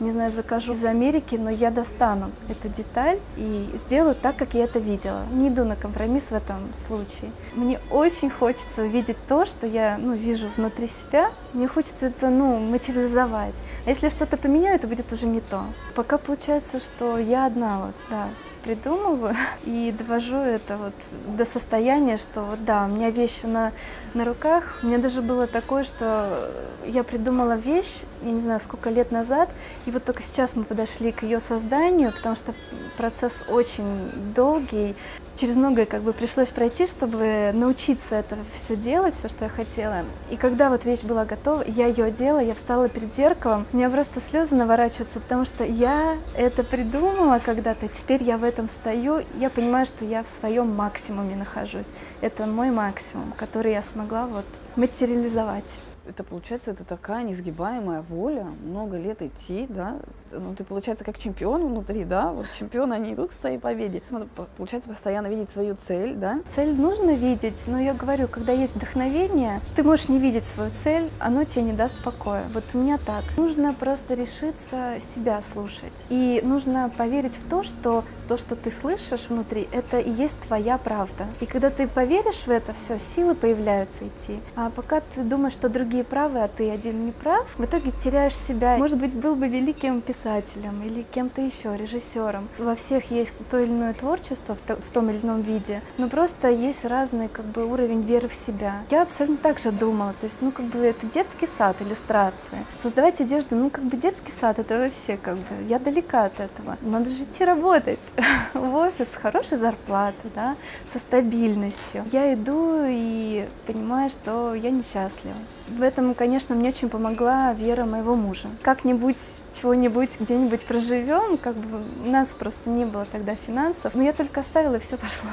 не 0.00 0.10
знаю, 0.10 0.30
закажу 0.30 0.72
из 0.72 0.84
Америки, 0.84 1.36
но 1.36 1.50
я 1.50 1.70
достану 1.70 2.30
эту 2.48 2.68
деталь 2.68 3.18
и 3.36 3.68
сделаю 3.74 4.14
так, 4.14 4.36
как 4.36 4.54
я 4.54 4.64
это 4.64 4.78
видела. 4.78 5.24
Не 5.30 5.48
иду 5.48 5.64
на 5.64 5.76
компромисс 5.76 6.30
в 6.30 6.34
этом 6.34 6.72
случае. 6.86 7.30
Мне 7.54 7.78
очень 7.90 8.30
хочется 8.30 8.82
увидеть 8.82 9.16
то, 9.28 9.44
что 9.44 9.66
я 9.66 9.98
ну, 9.98 10.14
вижу 10.14 10.48
внутри 10.56 10.88
себя. 10.88 11.30
Мне 11.52 11.66
хочется 11.66 12.06
это 12.06 12.28
ну, 12.28 12.58
материализовать. 12.58 13.56
А 13.84 13.90
если 13.90 14.08
что-то 14.08 14.36
поменяю, 14.36 14.76
это 14.76 14.86
будет 14.86 15.12
уже 15.12 15.26
не 15.26 15.40
то. 15.40 15.64
Пока 15.96 16.16
получается, 16.16 16.78
что 16.78 17.18
я 17.18 17.46
одна 17.46 17.86
вот, 17.86 17.94
да, 18.08 18.28
придумываю 18.62 19.34
и 19.64 19.92
довожу 19.96 20.36
это 20.36 20.76
вот 20.76 20.94
до 21.36 21.44
состояния, 21.44 22.18
что 22.18 22.42
вот 22.42 22.64
да, 22.64 22.84
у 22.84 22.88
меня 22.88 23.10
вещи 23.10 23.46
на, 23.46 23.72
на 24.14 24.24
руках. 24.24 24.78
У 24.82 24.86
меня 24.86 24.98
даже 24.98 25.22
было 25.22 25.48
такое, 25.48 25.82
что 25.82 26.52
я 26.86 27.02
придумала 27.02 27.56
вещь, 27.56 28.02
я 28.22 28.30
не 28.30 28.40
знаю, 28.40 28.60
сколько 28.60 28.90
лет 28.90 29.10
назад, 29.10 29.48
и 29.86 29.90
вот 29.90 30.04
только 30.04 30.22
сейчас 30.22 30.54
мы 30.54 30.62
подошли 30.62 31.10
к 31.10 31.24
ее 31.24 31.40
созданию, 31.40 32.12
потому 32.12 32.36
что 32.36 32.54
процесс 32.96 33.42
очень 33.48 34.12
долгий. 34.34 34.94
Через 35.40 35.56
многое 35.56 35.86
как 35.86 36.02
бы 36.02 36.12
пришлось 36.12 36.50
пройти, 36.50 36.86
чтобы 36.86 37.50
научиться 37.54 38.16
это 38.16 38.36
все 38.52 38.76
делать, 38.76 39.14
все, 39.14 39.30
что 39.30 39.46
я 39.46 39.48
хотела. 39.48 40.04
И 40.28 40.36
когда 40.36 40.68
вот 40.68 40.84
вещь 40.84 41.00
была 41.00 41.24
готова, 41.24 41.64
я 41.66 41.86
ее 41.86 42.04
одела, 42.04 42.40
я 42.40 42.54
встала 42.54 42.90
перед 42.90 43.14
зеркалом, 43.14 43.64
у 43.72 43.76
меня 43.78 43.88
просто 43.88 44.20
слезы 44.20 44.54
наворачиваются, 44.54 45.18
потому 45.18 45.46
что 45.46 45.64
я 45.64 46.18
это 46.34 46.62
придумала 46.62 47.38
когда-то, 47.42 47.88
теперь 47.88 48.22
я 48.22 48.36
в 48.36 48.44
этом 48.44 48.68
стою, 48.68 49.22
я 49.38 49.48
понимаю, 49.48 49.86
что 49.86 50.04
я 50.04 50.22
в 50.24 50.28
своем 50.28 50.76
максимуме 50.76 51.36
нахожусь. 51.36 51.88
Это 52.20 52.44
мой 52.44 52.70
максимум, 52.70 53.32
который 53.34 53.72
я 53.72 53.82
смогла 53.82 54.26
вот 54.26 54.44
материализовать 54.76 55.74
это 56.10 56.24
получается, 56.24 56.72
это 56.72 56.84
такая 56.84 57.22
несгибаемая 57.22 58.02
воля, 58.02 58.46
много 58.64 58.98
лет 58.98 59.22
идти, 59.22 59.66
да, 59.68 59.96
ну 60.32 60.54
ты, 60.54 60.64
получается, 60.64 61.04
как 61.04 61.18
чемпион 61.18 61.66
внутри, 61.66 62.04
да, 62.04 62.30
вот 62.32 62.46
чемпионы, 62.58 62.94
они 62.94 63.14
идут 63.14 63.30
к 63.30 63.40
своей 63.40 63.58
победе. 63.58 64.02
Надо, 64.10 64.26
получается, 64.56 64.90
постоянно 64.90 65.26
видеть 65.28 65.50
свою 65.52 65.76
цель, 65.88 66.14
да? 66.14 66.40
Цель 66.48 66.72
нужно 66.72 67.10
видеть, 67.10 67.64
но 67.66 67.80
я 67.80 67.94
говорю, 67.94 68.28
когда 68.28 68.52
есть 68.52 68.76
вдохновение, 68.76 69.60
ты 69.74 69.82
можешь 69.82 70.08
не 70.08 70.18
видеть 70.18 70.44
свою 70.44 70.70
цель, 70.70 71.10
оно 71.18 71.44
тебе 71.44 71.62
не 71.62 71.72
даст 71.72 71.94
покоя. 72.02 72.44
Вот 72.52 72.64
у 72.74 72.78
меня 72.78 72.98
так. 72.98 73.24
Нужно 73.36 73.72
просто 73.72 74.14
решиться 74.14 74.94
себя 75.00 75.40
слушать. 75.42 76.04
И 76.08 76.40
нужно 76.44 76.90
поверить 76.96 77.36
в 77.36 77.48
то, 77.48 77.62
что 77.62 78.04
то, 78.28 78.36
что 78.36 78.56
ты 78.56 78.70
слышишь 78.70 79.28
внутри, 79.28 79.68
это 79.72 79.98
и 79.98 80.10
есть 80.10 80.38
твоя 80.40 80.78
правда. 80.78 81.26
И 81.40 81.46
когда 81.46 81.70
ты 81.70 81.86
поверишь 81.88 82.46
в 82.46 82.50
это, 82.50 82.72
все, 82.74 82.98
силы 82.98 83.34
появляются 83.34 84.06
идти. 84.06 84.40
А 84.56 84.70
пока 84.70 85.00
ты 85.00 85.22
думаешь, 85.22 85.54
что 85.54 85.68
другие 85.68 85.99
правы, 86.02 86.42
а 86.42 86.48
ты 86.48 86.70
один 86.70 87.06
не 87.06 87.12
прав, 87.12 87.46
в 87.56 87.64
итоге 87.64 87.92
теряешь 87.92 88.36
себя. 88.36 88.76
Может 88.76 88.98
быть, 88.98 89.14
был 89.14 89.34
бы 89.34 89.48
великим 89.48 90.00
писателем, 90.00 90.82
или 90.84 91.02
кем-то 91.02 91.40
еще, 91.40 91.76
режиссером. 91.76 92.48
Во 92.58 92.74
всех 92.74 93.10
есть 93.10 93.32
то 93.50 93.58
или 93.58 93.70
иное 93.70 93.94
творчество 93.94 94.56
в, 94.56 94.92
том 94.92 95.10
или 95.10 95.18
ином 95.18 95.42
виде, 95.42 95.82
но 95.98 96.08
просто 96.08 96.48
есть 96.48 96.84
разный 96.84 97.28
как 97.28 97.44
бы 97.46 97.64
уровень 97.64 98.02
веры 98.02 98.28
в 98.28 98.34
себя. 98.34 98.82
Я 98.90 99.02
абсолютно 99.02 99.36
так 99.38 99.58
же 99.58 99.72
думала, 99.72 100.14
то 100.20 100.24
есть, 100.24 100.42
ну, 100.42 100.50
как 100.50 100.66
бы 100.66 100.78
это 100.78 101.06
детский 101.06 101.46
сад, 101.46 101.76
иллюстрация. 101.80 102.64
Создавать 102.82 103.20
одежду, 103.20 103.56
ну, 103.56 103.70
как 103.70 103.84
бы 103.84 103.96
детский 103.96 104.32
сад, 104.32 104.58
это 104.58 104.78
вообще 104.78 105.16
как 105.16 105.36
бы, 105.36 105.64
я 105.68 105.78
далека 105.78 106.24
от 106.24 106.40
этого. 106.40 106.76
Надо 106.80 107.10
же 107.10 107.24
идти 107.24 107.44
работать 107.44 108.00
в 108.54 108.74
офис 108.74 109.12
с 109.12 109.14
хорошей 109.14 109.56
зарплатой, 109.56 110.30
да, 110.34 110.56
со 110.86 110.98
стабильностью. 110.98 112.04
Я 112.12 112.34
иду 112.34 112.84
и 112.86 113.48
понимаю, 113.66 114.10
что 114.10 114.54
я 114.54 114.70
несчастлива. 114.70 115.36
В 115.68 115.82
этом, 115.90 116.14
конечно, 116.14 116.54
мне 116.54 116.68
очень 116.68 116.88
помогла 116.88 117.52
вера 117.52 117.84
моего 117.84 118.14
мужа. 118.14 118.48
Как-нибудь, 118.62 119.16
чего-нибудь, 119.60 120.20
где-нибудь 120.20 120.64
проживем, 120.64 121.36
как 121.36 121.56
бы 121.56 121.82
у 122.06 122.08
нас 122.08 122.28
просто 122.28 122.70
не 122.70 122.84
было 122.84 123.04
тогда 123.10 123.34
финансов. 123.34 123.94
Но 123.96 124.02
я 124.02 124.12
только 124.12 124.40
оставила, 124.40 124.76
и 124.76 124.78
все 124.78 124.96
пошло 124.96 125.30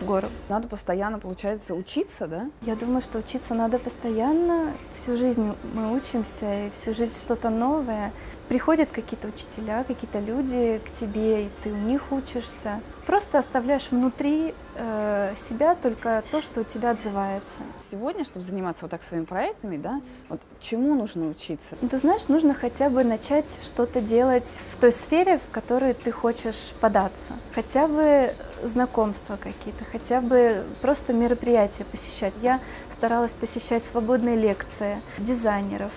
в 0.00 0.04
гору. 0.04 0.26
Надо 0.48 0.66
постоянно, 0.66 1.20
получается, 1.20 1.74
учиться, 1.74 2.26
да? 2.26 2.50
Я 2.62 2.74
думаю, 2.74 3.00
что 3.00 3.18
учиться 3.18 3.54
надо 3.54 3.78
постоянно. 3.78 4.72
Всю 4.94 5.16
жизнь 5.16 5.54
мы 5.72 5.94
учимся, 5.94 6.66
и 6.66 6.70
всю 6.70 6.94
жизнь 6.94 7.14
что-то 7.20 7.48
новое. 7.48 8.12
приходят 8.48 8.90
какие-то 8.90 9.28
учителя, 9.28 9.84
какие-то 9.84 10.18
люди 10.18 10.80
к 10.84 10.92
тебе, 10.92 11.44
и 11.44 11.50
ты 11.62 11.72
у 11.72 11.76
них 11.76 12.02
учишься. 12.10 12.80
Просто 13.06 13.38
оставляешь 13.38 13.88
внутри 13.90 14.54
э, 14.76 15.34
себя 15.36 15.74
только 15.74 16.22
то, 16.30 16.40
что 16.40 16.60
у 16.60 16.64
тебя 16.64 16.90
отзывается. 16.90 17.56
Сегодня, 17.90 18.24
чтобы 18.24 18.46
заниматься 18.46 18.82
вот 18.82 18.90
так 18.90 19.02
своими 19.02 19.24
проектами, 19.24 19.76
да, 19.76 20.00
вот 20.28 20.40
чему 20.60 20.94
нужно 20.94 21.28
учиться? 21.28 21.76
Ну, 21.80 21.88
ты 21.88 21.98
знаешь, 21.98 22.28
нужно 22.28 22.54
хотя 22.54 22.90
бы 22.90 23.02
начать 23.02 23.58
что-то 23.62 24.00
делать 24.00 24.48
в 24.70 24.80
той 24.80 24.92
сфере, 24.92 25.38
в 25.38 25.52
которой 25.52 25.94
ты 25.94 26.12
хочешь 26.12 26.72
податься. 26.80 27.32
Хотя 27.54 27.88
бы 27.88 28.32
знакомства 28.62 29.36
какие-то, 29.36 29.84
хотя 29.84 30.20
бы 30.20 30.64
просто 30.80 31.12
мероприятия 31.12 31.84
посещать. 31.84 32.32
Я 32.40 32.60
старалась 33.02 33.34
посещать 33.34 33.84
свободные 33.84 34.36
лекции 34.36 34.96
дизайнеров, 35.18 35.90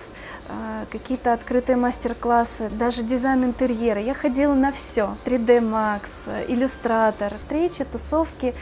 а, 0.48 0.86
какие-то 0.90 1.32
открытые 1.32 1.76
мастер-классы, 1.76 2.68
даже 2.68 3.04
дизайн 3.04 3.44
интерьера. 3.44 4.00
Я 4.00 4.12
ходила 4.12 4.54
на 4.54 4.72
все. 4.72 5.14
3D 5.24 5.60
Max, 5.60 6.08
иллюстратор, 6.48 7.32
встречи, 7.44 7.84
тусовки. 7.84 8.56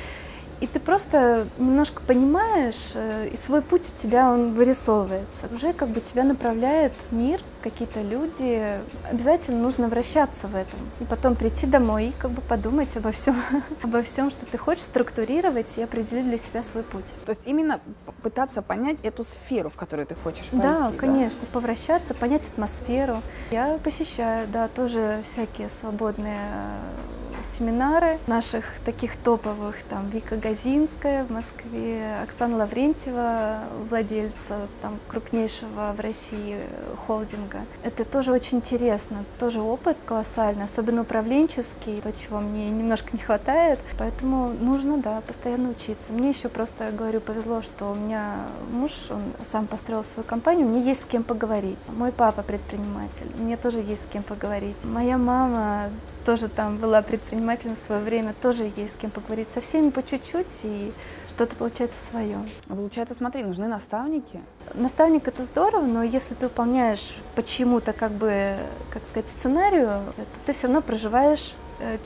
И 0.61 0.67
ты 0.67 0.81
просто 0.81 1.47
немножко 1.59 2.03
понимаешь, 2.07 2.93
э, 2.95 3.29
и 3.33 3.37
свой 3.37 3.63
путь 3.63 3.91
у 3.95 3.99
тебя 3.99 4.31
он 4.31 4.55
вырисовывается. 4.55 5.49
Уже 5.53 5.73
как 5.73 5.89
бы 5.89 6.01
тебя 6.01 6.25
направляет 6.25 6.93
мир, 7.11 7.41
какие-то 7.63 8.03
люди. 8.03 8.69
Обязательно 9.11 9.63
нужно 9.63 9.89
вращаться 9.89 10.47
в 10.47 10.55
этом. 10.55 10.79
И 11.01 11.05
потом 11.05 11.35
прийти 11.35 11.67
домой 11.67 12.09
и 12.09 12.13
как 12.13 12.31
бы 12.31 12.43
подумать 12.43 12.95
обо 12.97 13.11
всем, 13.11 13.43
обо 13.83 14.03
всем, 14.03 14.31
что 14.31 14.45
ты 14.47 14.59
хочешь, 14.59 14.85
структурировать 14.85 15.79
и 15.79 15.83
определить 15.83 16.27
для 16.29 16.39
себя 16.39 16.63
свой 16.63 16.83
путь. 16.83 17.07
То 17.25 17.31
есть 17.31 17.43
именно 17.47 17.81
пытаться 18.23 18.63
понять 18.63 18.99
эту 19.03 19.25
сферу, 19.25 19.71
в 19.71 19.77
которую 19.77 20.07
ты 20.07 20.15
хочешь 20.15 20.47
пойти. 20.47 20.67
Да, 20.67 20.93
конечно, 20.97 21.41
да? 21.41 21.47
повращаться, 21.53 22.15
понять 22.15 22.47
атмосферу. 22.49 23.17
Я 23.51 23.79
посещаю, 23.83 24.47
да, 24.53 24.69
тоже 24.69 25.23
всякие 25.27 25.71
свободные 25.71 26.39
семинары 27.59 28.19
наших 28.27 28.65
таких 28.85 29.17
топовых, 29.17 29.77
там 29.89 30.09
Вика 30.09 30.37
Газинская 30.37 31.25
в 31.25 31.31
Москве, 31.31 32.17
Оксана 32.23 32.57
Лаврентьева, 32.57 33.65
владельца 33.89 34.67
там 34.83 34.99
крупнейшего 35.09 35.95
в 35.97 36.01
России 36.01 36.61
холдинга. 37.07 37.61
Это 37.83 38.05
тоже 38.05 38.33
очень 38.33 38.59
интересно, 38.59 39.25
тоже 39.39 39.61
опыт 39.61 39.97
колоссальный, 40.05 40.65
особенно 40.65 41.03
управленческий, 41.03 42.01
то, 42.01 42.13
чего 42.13 42.41
мне 42.41 42.69
немножко 42.69 43.11
не 43.13 43.19
хватает, 43.19 43.79
поэтому 43.99 44.49
нужно, 44.49 44.99
да, 44.99 45.21
постоянно 45.21 45.71
учиться. 45.71 46.13
Мне 46.13 46.31
еще 46.31 46.49
просто, 46.49 46.91
говорю, 46.91 47.21
повезло, 47.21 47.63
что 47.63 47.93
у 47.93 47.95
меня 47.95 48.37
муж, 48.71 48.93
он 49.11 49.23
сам 49.51 49.67
построил 49.67 50.03
свою 50.05 50.27
компанию, 50.27 50.67
мне 50.67 50.83
есть 50.83 51.03
с 51.03 51.05
кем 51.05 51.23
поговорить. 51.23 51.79
Мой 51.89 52.13
папа 52.13 52.43
предприниматель, 52.43 53.31
мне 53.39 53.57
тоже 53.57 53.79
есть 53.81 54.03
с 54.03 54.07
кем 54.07 54.23
поговорить. 54.23 54.85
Моя 54.85 55.19
мама 55.19 55.91
тоже 56.25 56.49
там 56.49 56.79
была 56.79 57.03
предпринимателем 57.03 57.77
в 57.77 57.79
свое 57.79 58.01
время, 58.01 58.35
тоже 58.41 58.73
есть 58.77 58.95
с 58.95 58.97
кем 58.97 59.11
поговорить. 59.11 59.51
Со 59.51 59.61
всеми 59.61 59.91
по 59.91 60.03
чуть-чуть, 60.03 60.61
и 60.65 60.93
что-то 61.29 61.55
получается 61.57 62.03
свое. 62.05 62.39
А 62.69 62.75
получается, 62.75 63.15
смотри, 63.15 63.43
нужны 63.43 63.69
наставники? 63.69 64.41
Наставник 64.75 65.29
это 65.29 65.45
здорово, 65.45 65.85
но 65.85 66.03
если 66.03 66.35
ты 66.35 66.47
выполняешь 66.47 67.17
почему-то 67.35 67.93
как 67.93 68.13
бы, 68.13 68.57
как 68.91 69.07
сказать, 69.07 69.29
сценарию, 69.29 70.03
то 70.17 70.41
ты 70.47 70.53
все 70.53 70.67
равно 70.67 70.83
проживаешь 70.83 71.55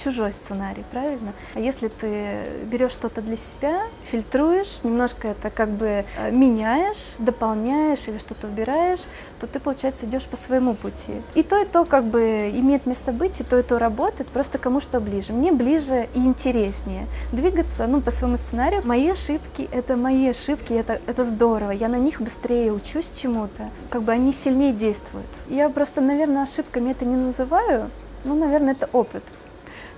чужой 0.02 0.32
сценарий, 0.32 0.84
правильно? 0.90 1.32
А 1.54 1.60
если 1.60 1.88
ты 1.88 2.44
берешь 2.64 2.92
что-то 2.92 3.22
для 3.22 3.36
себя, 3.36 3.82
фильтруешь, 4.10 4.80
немножко 4.82 5.28
это 5.28 5.50
как 5.50 5.70
бы 5.70 6.04
э, 6.18 6.30
меняешь, 6.30 7.16
дополняешь 7.18 8.08
или 8.08 8.18
что-то 8.18 8.46
убираешь, 8.46 9.00
то 9.40 9.46
ты, 9.46 9.60
получается, 9.60 10.06
идешь 10.06 10.24
по 10.24 10.36
своему 10.36 10.74
пути. 10.74 11.22
И 11.34 11.42
то, 11.42 11.60
и 11.60 11.64
то 11.64 11.84
как 11.84 12.04
бы 12.04 12.50
имеет 12.52 12.86
место 12.86 13.12
быть, 13.12 13.40
и 13.40 13.44
то, 13.44 13.58
и 13.58 13.62
то 13.62 13.78
работает, 13.78 14.28
просто 14.28 14.58
кому 14.58 14.80
что 14.80 15.00
ближе. 15.00 15.32
Мне 15.32 15.52
ближе 15.52 16.08
и 16.14 16.18
интереснее 16.18 17.06
двигаться 17.32 17.86
ну, 17.86 18.00
по 18.00 18.10
своему 18.10 18.36
сценарию. 18.36 18.82
Мои 18.84 19.10
ошибки— 19.10 19.68
это 19.72 19.96
мои 19.96 20.28
ошибки, 20.28 20.72
это, 20.72 21.00
это 21.06 21.24
здорово. 21.24 21.70
Я 21.70 21.88
на 21.88 21.96
них 21.96 22.20
быстрее 22.20 22.72
учусь 22.72 23.10
чему-то, 23.10 23.70
как 23.90 24.02
бы 24.02 24.12
они 24.12 24.32
сильнее 24.32 24.72
действуют. 24.72 25.26
Я 25.48 25.68
просто, 25.68 26.00
наверное, 26.00 26.42
ошибками 26.42 26.90
это 26.90 27.04
не 27.04 27.16
называю, 27.16 27.90
ну, 28.24 28.34
наверное, 28.34 28.72
это 28.72 28.88
опыт 28.92 29.22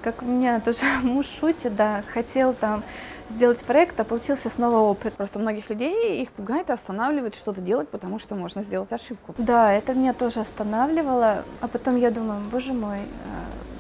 как 0.03 0.23
у 0.23 0.25
меня 0.25 0.61
тоже 0.61 0.87
муж 1.03 1.27
шутит, 1.27 1.75
да, 1.75 2.03
хотел 2.13 2.53
там 2.55 2.83
сделать 3.29 3.63
проект, 3.65 3.99
а 4.01 4.05
получился 4.05 4.51
снова 4.51 4.79
опыт. 4.79 5.15
Просто 5.15 5.39
многих 5.39 5.71
людей 5.71 6.23
их 6.23 6.31
пугает 6.33 6.69
и 6.69 6.73
останавливает 6.73 7.35
что-то 7.35 7.61
делать, 7.61 7.89
потому 7.89 8.19
что 8.19 8.35
можно 8.35 8.63
сделать 8.63 8.93
ошибку. 8.93 9.35
Да, 9.39 9.73
это 9.73 9.95
меня 9.95 10.13
тоже 10.13 10.41
останавливало, 10.41 11.45
а 11.61 11.69
потом 11.69 11.97
я 11.97 12.11
думаю, 12.11 12.43
боже 12.51 12.73
мой, 12.73 12.99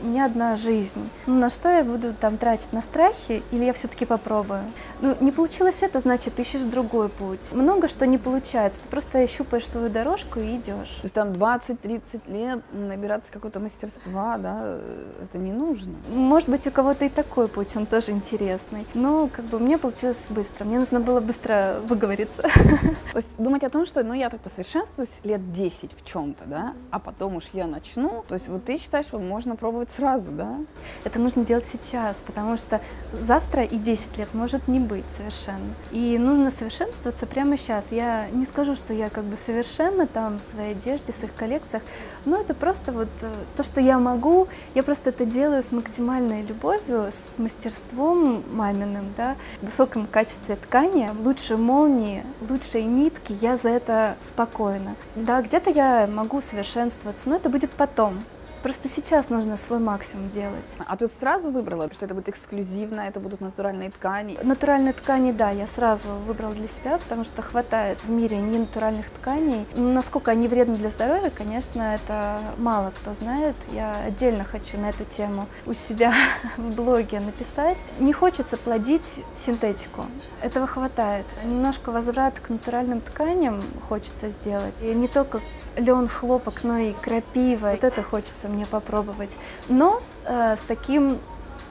у 0.02 0.06
меня 0.06 0.26
одна 0.26 0.56
жизнь. 0.56 1.08
Ну, 1.26 1.34
на 1.34 1.50
что 1.50 1.68
я 1.68 1.84
буду 1.84 2.14
там 2.14 2.38
тратить? 2.38 2.72
На 2.72 2.80
страхи 2.80 3.42
или 3.50 3.64
я 3.64 3.72
все-таки 3.72 4.06
попробую? 4.06 4.62
Ну, 5.02 5.16
не 5.20 5.32
получилось 5.32 5.78
это, 5.82 6.00
значит, 6.00 6.38
ищешь 6.38 6.62
другой 6.62 7.08
путь. 7.08 7.52
Много 7.52 7.88
что 7.88 8.06
не 8.06 8.18
получается. 8.18 8.82
Ты 8.82 8.88
просто 8.88 9.26
щупаешь 9.26 9.66
свою 9.66 9.88
дорожку 9.88 10.40
и 10.40 10.56
идешь. 10.56 10.98
То 11.00 11.04
есть 11.04 11.14
там 11.14 11.28
20-30 11.28 12.02
лет 12.26 12.60
набираться 12.72 13.32
какого-то 13.32 13.60
мастерства, 13.60 14.36
да, 14.36 14.78
это 15.22 15.38
не 15.38 15.52
нужно. 15.52 15.94
Может 16.12 16.50
быть, 16.50 16.66
у 16.66 16.70
кого-то 16.70 17.06
и 17.06 17.08
такой 17.08 17.48
путь, 17.48 17.74
он 17.76 17.86
тоже 17.86 18.10
интересный. 18.10 18.86
Но 18.92 19.28
как 19.28 19.46
бы 19.46 19.58
мне 19.58 19.78
получилось 19.78 20.26
быстро. 20.28 20.66
Мне 20.66 20.78
нужно 20.78 21.00
было 21.00 21.20
быстро 21.20 21.80
выговориться. 21.88 22.42
То 22.42 23.16
есть 23.16 23.28
думать 23.38 23.64
о 23.64 23.70
том, 23.70 23.86
что 23.86 24.04
ну 24.04 24.12
я 24.12 24.28
так 24.28 24.40
посовершенствуюсь 24.40 25.10
лет 25.24 25.52
10 25.54 25.92
в 25.96 26.04
чем-то, 26.04 26.44
да, 26.44 26.74
а 26.90 26.98
потом 26.98 27.36
уж 27.36 27.44
я 27.54 27.66
начну. 27.66 28.22
То 28.28 28.34
есть 28.34 28.48
вот 28.48 28.66
ты 28.66 28.78
считаешь, 28.78 29.06
что 29.06 29.18
можно 29.18 29.56
пробовать 29.56 29.88
сразу, 29.96 30.30
да? 30.30 30.56
Это 31.04 31.18
нужно 31.18 31.42
делать 31.44 31.64
сейчас, 31.72 32.22
потому 32.26 32.58
что 32.58 32.82
завтра 33.12 33.64
и 33.64 33.78
10 33.78 34.18
лет 34.18 34.28
может 34.34 34.68
не 34.68 34.78
быть 34.78 34.89
совершенно. 35.10 35.74
И 35.90 36.18
нужно 36.18 36.50
совершенствоваться 36.50 37.26
прямо 37.26 37.56
сейчас. 37.56 37.92
Я 37.92 38.28
не 38.32 38.46
скажу, 38.46 38.76
что 38.76 38.92
я 38.92 39.08
как 39.08 39.24
бы 39.24 39.36
совершенно 39.36 40.06
там 40.06 40.38
в 40.38 40.42
своей 40.42 40.72
одежде, 40.72 41.12
в 41.12 41.16
своих 41.16 41.34
коллекциях, 41.34 41.82
но 42.24 42.40
это 42.40 42.54
просто 42.54 42.92
вот 42.92 43.08
э, 43.22 43.32
то, 43.56 43.62
что 43.62 43.80
я 43.80 43.98
могу, 43.98 44.48
я 44.74 44.82
просто 44.82 45.10
это 45.10 45.24
делаю 45.24 45.62
с 45.62 45.72
максимальной 45.72 46.42
любовью, 46.42 47.10
с 47.10 47.38
мастерством 47.38 48.42
маминым, 48.50 49.12
да, 49.16 49.36
в 49.62 49.66
высоком 49.66 50.06
качестве 50.06 50.56
ткани, 50.56 51.10
лучше 51.22 51.56
молнии, 51.56 52.24
лучшие 52.48 52.84
нитки, 52.84 53.36
я 53.40 53.56
за 53.56 53.70
это 53.70 54.16
спокойна. 54.22 54.94
Да, 55.14 55.42
где-то 55.42 55.70
я 55.70 56.08
могу 56.12 56.40
совершенствоваться, 56.40 57.28
но 57.28 57.36
это 57.36 57.48
будет 57.48 57.70
потом. 57.70 58.20
Просто 58.62 58.88
сейчас 58.88 59.30
нужно 59.30 59.56
свой 59.56 59.78
максимум 59.78 60.30
делать. 60.30 60.70
А 60.86 60.96
ты 60.96 61.08
сразу 61.20 61.50
выбрала, 61.50 61.90
что 61.92 62.04
это 62.04 62.14
будет 62.14 62.28
эксклюзивно, 62.28 63.00
это 63.00 63.18
будут 63.18 63.40
натуральные 63.40 63.90
ткани? 63.90 64.38
Натуральные 64.42 64.92
ткани, 64.92 65.32
да, 65.32 65.50
я 65.50 65.66
сразу 65.66 66.08
выбрала 66.26 66.52
для 66.54 66.68
себя, 66.68 66.98
потому 66.98 67.24
что 67.24 67.40
хватает 67.40 67.98
в 68.04 68.10
мире 68.10 68.36
ненатуральных 68.36 69.08
тканей. 69.08 69.66
Насколько 69.76 70.32
они 70.32 70.46
вредны 70.46 70.74
для 70.74 70.90
здоровья, 70.90 71.30
конечно, 71.30 71.94
это 71.94 72.40
мало 72.58 72.90
кто 72.90 73.14
знает. 73.14 73.56
Я 73.72 73.96
отдельно 74.06 74.44
хочу 74.44 74.78
на 74.78 74.90
эту 74.90 75.04
тему 75.04 75.46
у 75.64 75.72
себя 75.72 76.12
в 76.56 76.74
блоге 76.76 77.20
написать. 77.20 77.78
Не 77.98 78.12
хочется 78.12 78.56
плодить 78.58 79.24
синтетику. 79.38 80.04
Этого 80.42 80.66
хватает. 80.66 81.26
Немножко 81.44 81.90
возврат 81.90 82.38
к 82.40 82.50
натуральным 82.50 83.00
тканям 83.00 83.62
хочется 83.88 84.28
сделать. 84.28 84.82
И 84.82 84.92
не 84.94 85.08
только 85.08 85.40
лен, 85.76 86.08
хлопок, 86.08 86.62
но 86.64 86.78
и 86.78 86.92
крапива. 86.92 87.70
Вот 87.70 87.84
это 87.84 88.02
хочется 88.02 88.48
мне 88.48 88.66
попробовать. 88.66 89.36
Но 89.68 90.00
э, 90.24 90.56
с 90.56 90.60
таким 90.62 91.18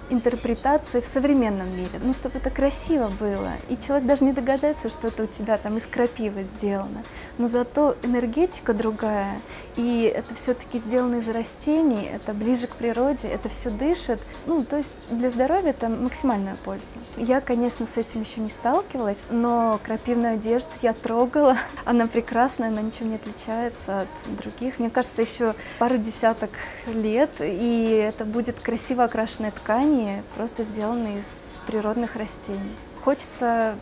интерпретации 0.10 1.02
в 1.02 1.06
современном 1.06 1.76
мире, 1.76 2.00
ну, 2.02 2.13
чтобы 2.13 2.39
это 2.39 2.50
красиво 2.50 3.12
было. 3.19 3.54
И 3.69 3.78
человек 3.78 4.08
даже 4.08 4.26
не 4.26 4.34
догадается, 4.34 4.89
что 4.89 5.08
это 5.08 5.24
у 5.24 5.28
тебя 5.28 5.58
там 5.58 5.78
из 5.78 5.86
крапивы 5.86 6.43
сделано. 6.43 7.04
Но 7.38 7.48
зато 7.48 7.95
энергетика 8.04 8.74
другая, 8.74 9.39
и 9.76 10.12
это 10.13 10.36
все-таки 10.36 10.80
сделано 10.80 11.15
из 11.15 11.30
растений, 11.30 12.10
это 12.13 12.34
ближе 12.34 12.67
к 12.67 12.76
природе, 12.76 13.28
это 13.28 13.50
все 13.50 13.69
дышит. 13.69 14.22
Ну, 14.45 14.63
то 14.63 14.78
есть 14.78 15.15
для 15.15 15.30
здоровья 15.30 15.69
это 15.69 15.89
максимальная 15.89 16.56
польза. 16.58 16.98
Я, 17.17 17.41
конечно, 17.41 17.86
с 17.86 17.98
этим 17.98 18.22
еще 18.22 18.41
не 18.41 18.50
сталкивалась, 18.50 19.26
но 19.30 19.80
крапивную 19.84 20.36
одежду 20.36 20.69
я 20.82 20.93
трогала. 20.93 21.58
Она 21.86 22.08
прекрасная, 22.08 22.69
она 22.69 22.82
ничем 22.82 23.10
не 23.10 23.15
отличается 23.15 24.02
от 24.02 24.38
других. 24.38 24.80
Мне 24.80 24.89
кажется, 24.89 25.22
еще 25.22 25.56
пару 25.78 25.98
десяток 25.98 26.50
лет, 26.88 27.30
и 27.39 28.06
это 28.08 28.26
будет 28.26 28.62
красиво 28.62 29.04
окрашенная 29.06 29.52
ткань, 29.52 29.98
растения, 29.99 30.23
просто 30.35 30.63
сделаны 30.63 31.19
из 31.19 31.57
природных 31.67 32.15
растений. 32.15 32.75
Хочется 33.03 33.75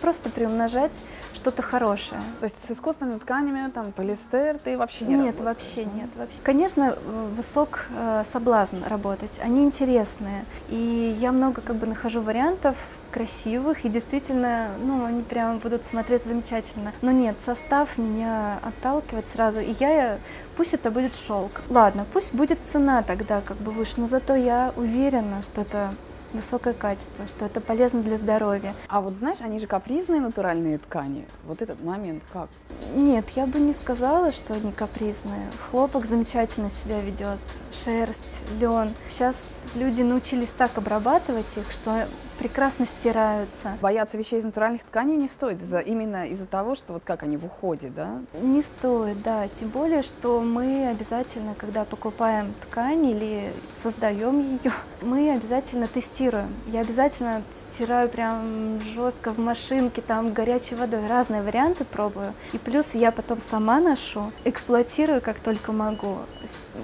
просто 0.00 0.30
приумножать 0.30 1.02
что-то 1.34 1.62
хорошее. 1.62 2.20
То 2.40 2.44
есть 2.44 2.56
с 2.66 2.70
искусственными 2.70 3.18
тканями, 3.18 3.70
там, 3.70 3.92
полиэстер, 3.92 4.58
ты 4.58 4.76
вообще 4.76 5.04
не 5.04 5.14
Нет, 5.14 5.38
работаешь? 5.38 5.44
вообще 5.44 5.84
нет. 5.84 6.08
Вообще. 6.16 6.38
Конечно, 6.42 6.96
высок 7.36 7.86
э, 7.90 8.24
соблазн 8.30 8.82
работать, 8.86 9.38
они 9.42 9.64
интересные. 9.64 10.44
И 10.68 11.16
я 11.20 11.32
много 11.32 11.60
как 11.60 11.76
бы 11.76 11.86
нахожу 11.86 12.22
вариантов, 12.22 12.76
красивых, 13.10 13.84
и 13.84 13.88
действительно, 13.88 14.70
ну, 14.82 15.04
они 15.04 15.22
прям 15.22 15.58
будут 15.58 15.84
смотреться 15.84 16.28
замечательно. 16.28 16.92
Но 17.02 17.10
нет, 17.10 17.36
состав 17.44 17.98
меня 17.98 18.58
отталкивает 18.62 19.28
сразу, 19.28 19.60
и 19.60 19.74
я, 19.78 20.18
пусть 20.56 20.74
это 20.74 20.90
будет 20.90 21.14
шелк. 21.14 21.62
Ладно, 21.68 22.06
пусть 22.12 22.34
будет 22.34 22.58
цена 22.72 23.02
тогда 23.02 23.40
как 23.40 23.56
бы 23.58 23.72
выше, 23.72 23.94
но 23.96 24.06
зато 24.06 24.34
я 24.34 24.72
уверена, 24.76 25.42
что 25.42 25.62
это 25.62 25.94
высокое 26.32 26.74
качество, 26.74 27.26
что 27.26 27.46
это 27.46 27.60
полезно 27.60 28.02
для 28.02 28.16
здоровья. 28.16 28.74
А 28.88 29.00
вот 29.00 29.14
знаешь, 29.14 29.38
они 29.40 29.58
же 29.58 29.66
капризные 29.66 30.20
натуральные 30.20 30.78
ткани. 30.78 31.26
Вот 31.44 31.62
этот 31.62 31.82
момент 31.82 32.22
как? 32.32 32.48
Нет, 32.94 33.28
я 33.30 33.46
бы 33.46 33.58
не 33.58 33.72
сказала, 33.72 34.30
что 34.30 34.54
они 34.54 34.72
капризные. 34.72 35.50
Хлопок 35.70 36.06
замечательно 36.06 36.68
себя 36.68 37.00
ведет, 37.00 37.38
шерсть, 37.84 38.40
лен. 38.58 38.90
Сейчас 39.08 39.64
люди 39.74 40.02
научились 40.02 40.50
так 40.50 40.76
обрабатывать 40.78 41.56
их, 41.56 41.70
что 41.72 42.06
прекрасно 42.40 42.86
стираются. 42.86 43.76
Бояться 43.82 44.16
вещей 44.16 44.38
из 44.38 44.44
натуральных 44.44 44.82
тканей 44.84 45.16
не 45.16 45.28
стоит, 45.28 45.58
именно 45.86 46.26
из-за 46.28 46.46
того, 46.46 46.74
что 46.74 46.94
вот 46.94 47.02
как 47.04 47.22
они 47.22 47.36
в 47.36 47.44
уходе, 47.44 47.92
да? 47.94 48.18
Не 48.40 48.62
стоит, 48.62 49.22
да. 49.22 49.46
Тем 49.48 49.68
более, 49.68 50.00
что 50.00 50.40
мы 50.40 50.88
обязательно, 50.88 51.54
когда 51.54 51.84
покупаем 51.84 52.54
ткань 52.62 53.06
или 53.06 53.52
создаем 53.76 54.40
ее, 54.40 54.72
мы 55.02 55.32
обязательно 55.32 55.86
тестируем. 55.86 56.54
Я 56.66 56.80
обязательно 56.80 57.42
стираю 57.52 58.08
прям 58.08 58.80
жестко 58.94 59.32
в 59.32 59.38
машинке, 59.38 60.00
там 60.00 60.32
горячей 60.32 60.76
водой, 60.76 61.06
разные 61.06 61.42
варианты 61.42 61.84
пробую. 61.84 62.32
И 62.54 62.58
плюс 62.58 62.94
я 62.94 63.12
потом 63.12 63.38
сама 63.40 63.80
ношу, 63.80 64.32
эксплуатирую 64.44 65.20
как 65.20 65.40
только 65.40 65.72
могу, 65.72 66.20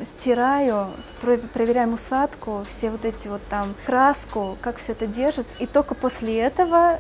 стираю, 0.05 0.89
проверяю 1.55 1.95
усадку, 1.95 2.65
все 2.69 2.91
вот 2.91 3.07
эти 3.07 3.29
вот 3.29 3.41
там 3.49 3.75
краску, 3.87 4.59
как 4.61 4.77
все 4.77 4.93
это 4.93 5.07
держит, 5.07 5.46
месяц, 5.47 5.55
и 5.59 5.67
только 5.67 5.95
после 5.95 6.39
этого 6.39 6.99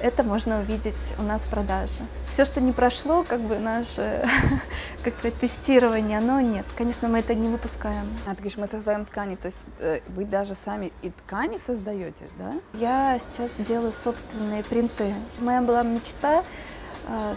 это 0.00 0.22
можно 0.22 0.60
увидеть 0.60 1.14
у 1.18 1.22
нас 1.22 1.42
в 1.42 1.50
продаже. 1.50 1.92
Все, 2.28 2.44
что 2.44 2.60
не 2.60 2.72
прошло, 2.72 3.24
как 3.26 3.40
бы 3.40 3.58
наше, 3.58 4.28
как 5.04 5.14
сказать, 5.14 5.38
тестирование, 5.38 6.18
оно 6.18 6.40
нет. 6.40 6.66
Конечно, 6.76 7.08
мы 7.08 7.20
это 7.20 7.34
не 7.34 7.48
выпускаем. 7.48 8.06
А 8.26 8.30
ты 8.30 8.42
говоришь, 8.42 8.58
мы 8.58 8.66
создаем 8.66 9.04
ткани, 9.06 9.36
то 9.36 9.46
есть 9.46 9.58
э, 9.78 10.00
вы 10.08 10.24
даже 10.24 10.56
сами 10.64 10.92
и 11.02 11.10
ткани 11.10 11.58
создаете, 11.64 12.28
да? 12.38 12.52
Я 12.74 13.18
сейчас 13.18 13.54
делаю 13.58 13.92
собственные 13.92 14.64
принты. 14.64 15.14
Моя 15.38 15.62
была 15.62 15.82
мечта 15.82 16.44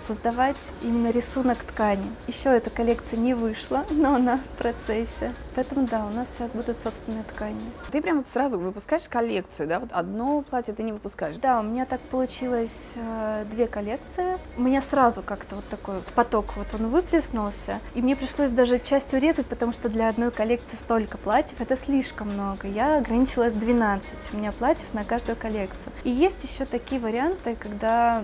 создавать 0.08 0.58
именно 0.82 1.12
рисунок 1.12 1.58
ткани. 1.60 2.06
Еще 2.28 2.50
эта 2.50 2.70
коллекция 2.70 3.20
не 3.20 3.34
вышла, 3.34 3.86
но 3.92 4.16
она 4.16 4.38
в 4.38 4.58
процессе. 4.58 5.34
Поэтому 5.56 5.88
да, 5.88 6.06
у 6.06 6.16
нас 6.16 6.34
сейчас 6.34 6.52
будут 6.52 6.78
собственные 6.78 7.24
ткани. 7.24 7.62
Ты 7.92 8.02
прямо 8.02 8.24
сразу 8.32 8.60
выпускаешь 8.60 9.08
коллекцию, 9.08 9.68
да? 9.68 9.80
Вот 9.80 9.90
одно 9.92 10.42
платье 10.42 10.74
ты 10.74 10.84
не 10.84 10.92
выпускаешь? 10.92 11.38
Да, 11.38 11.60
у 11.60 11.64
меня 11.64 11.86
так 11.86 12.00
получилось 12.02 12.92
э, 12.96 13.46
две 13.50 13.68
коллекции. 13.68 14.38
У 14.56 14.62
меня 14.62 14.82
сразу 14.82 15.22
как-то 15.22 15.56
вот 15.56 15.68
такой 15.68 15.96
вот 15.96 16.06
поток 16.08 16.56
вот 16.56 16.68
он 16.80 16.90
выплеснулся. 16.90 17.80
И 17.96 18.02
мне 18.02 18.16
пришлось 18.16 18.52
даже 18.52 18.80
часть 18.80 19.14
урезать, 19.14 19.48
потому 19.48 19.74
что 19.74 19.90
для 19.90 20.08
одной 20.08 20.32
коллекции 20.32 20.76
столько 20.76 21.18
платьев, 21.18 21.60
это 21.60 21.76
слишком 21.78 22.30
много. 22.30 22.68
Я 22.68 22.98
ограничилась 22.98 23.54
12 23.54 24.34
у 24.34 24.38
меня 24.38 24.52
платьев 24.52 24.94
на 24.94 25.04
каждую 25.04 25.36
коллекцию. 25.36 25.92
И 26.04 26.10
есть 26.10 26.44
еще 26.44 26.66
такие 26.66 27.02
варианты, 27.02 27.56
когда 27.56 28.24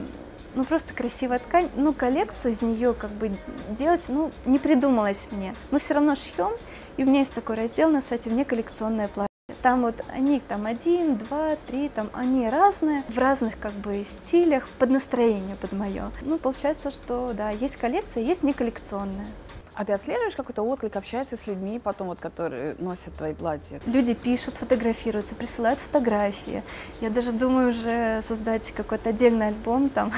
ну 0.56 0.64
просто 0.64 0.94
красивая 0.94 1.40
ткань, 1.40 1.70
ну 1.76 1.94
коллекцию 1.94 2.54
из 2.54 2.62
нее 2.62 2.94
как 2.94 3.12
бы 3.12 3.32
делать, 3.70 4.06
ну 4.08 4.32
не 4.46 4.60
придумалось 4.60 5.28
мне. 5.32 5.56
Мы 5.72 5.80
все 5.80 5.96
равно 5.96 6.16
шьем, 6.16 6.52
и 6.98 7.04
у 7.04 7.08
меня 7.08 7.20
есть 7.20 7.34
такой 7.34 7.56
раздел 7.56 7.90
на 7.90 8.02
сайте 8.02 8.30
«Мне 8.30 8.46
коллекционное 8.46 9.08
платье». 9.08 9.28
Там 9.62 9.82
вот 9.82 9.96
они 10.10 10.40
там 10.40 10.66
один, 10.66 11.16
два, 11.16 11.56
три, 11.68 11.90
там 11.90 12.10
они 12.14 12.48
разные, 12.48 13.04
в 13.10 13.18
разных 13.18 13.60
как 13.60 13.74
бы 13.74 14.04
стилях, 14.06 14.68
под 14.80 14.90
настроение, 14.90 15.56
под 15.58 15.74
мое. 15.74 16.12
Ну, 16.22 16.38
получается, 16.38 16.92
что 16.92 17.32
да, 17.34 17.50
есть 17.50 17.76
коллекция, 17.76 18.24
есть 18.24 18.44
не 18.44 18.54
коллекционная. 18.54 19.28
А 19.76 19.86
ты 19.86 19.94
отслеживаешь 19.94 20.36
какой-то 20.36 20.62
отклик, 20.62 20.96
общаешься 20.96 21.36
с 21.36 21.48
людьми 21.48 21.80
потом, 21.80 22.08
вот, 22.08 22.20
которые 22.20 22.76
носят 22.78 23.16
твои 23.18 23.34
платья? 23.34 23.82
Люди 23.86 24.14
пишут, 24.14 24.54
фотографируются, 24.56 25.34
присылают 25.34 25.80
фотографии. 25.80 26.64
Я 27.02 27.10
даже 27.10 27.32
думаю 27.32 27.70
уже 27.70 28.22
создать 28.22 28.72
какой-то 28.72 29.10
отдельный 29.10 29.48
альбом 29.48 29.90
там 29.90 30.14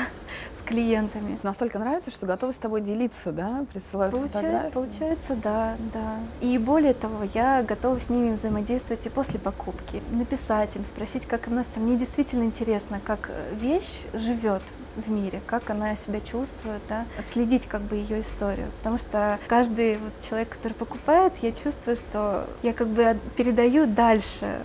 с 0.57 0.61
клиентами. 0.61 1.37
Настолько 1.43 1.79
нравится, 1.79 2.11
что 2.11 2.25
готовы 2.25 2.53
с 2.53 2.57
тобой 2.57 2.81
делиться, 2.81 3.31
да? 3.31 3.65
Присылают 3.73 4.13
Получается, 4.13 4.41
фотографии? 4.41 4.73
Получается, 4.73 5.35
да, 5.35 5.75
да. 5.93 6.19
И 6.41 6.57
более 6.57 6.93
того, 6.93 7.25
я 7.33 7.63
готова 7.63 7.99
с 7.99 8.09
ними 8.09 8.33
взаимодействовать 8.33 9.05
и 9.05 9.09
после 9.09 9.39
покупки. 9.39 10.01
Написать 10.11 10.75
им, 10.75 10.85
спросить, 10.85 11.25
как 11.25 11.47
им 11.47 11.55
носится. 11.55 11.79
Мне 11.79 11.97
действительно 11.97 12.43
интересно, 12.43 12.99
как 13.03 13.29
вещь 13.53 14.01
живет 14.13 14.61
в 14.95 15.09
мире, 15.09 15.41
как 15.45 15.69
она 15.69 15.95
себя 15.95 16.21
чувствует, 16.21 16.81
да, 16.87 17.05
отследить 17.19 17.67
как 17.67 17.81
бы 17.81 17.95
ее 17.95 18.21
историю. 18.21 18.67
Потому 18.77 18.97
что 18.97 19.39
каждый 19.47 19.97
вот 19.97 20.13
человек, 20.27 20.49
который 20.49 20.73
покупает, 20.73 21.33
я 21.41 21.51
чувствую, 21.51 21.97
что 21.97 22.47
я 22.63 22.73
как 22.73 22.87
бы 22.87 23.17
передаю 23.35 23.87
дальше 23.87 24.59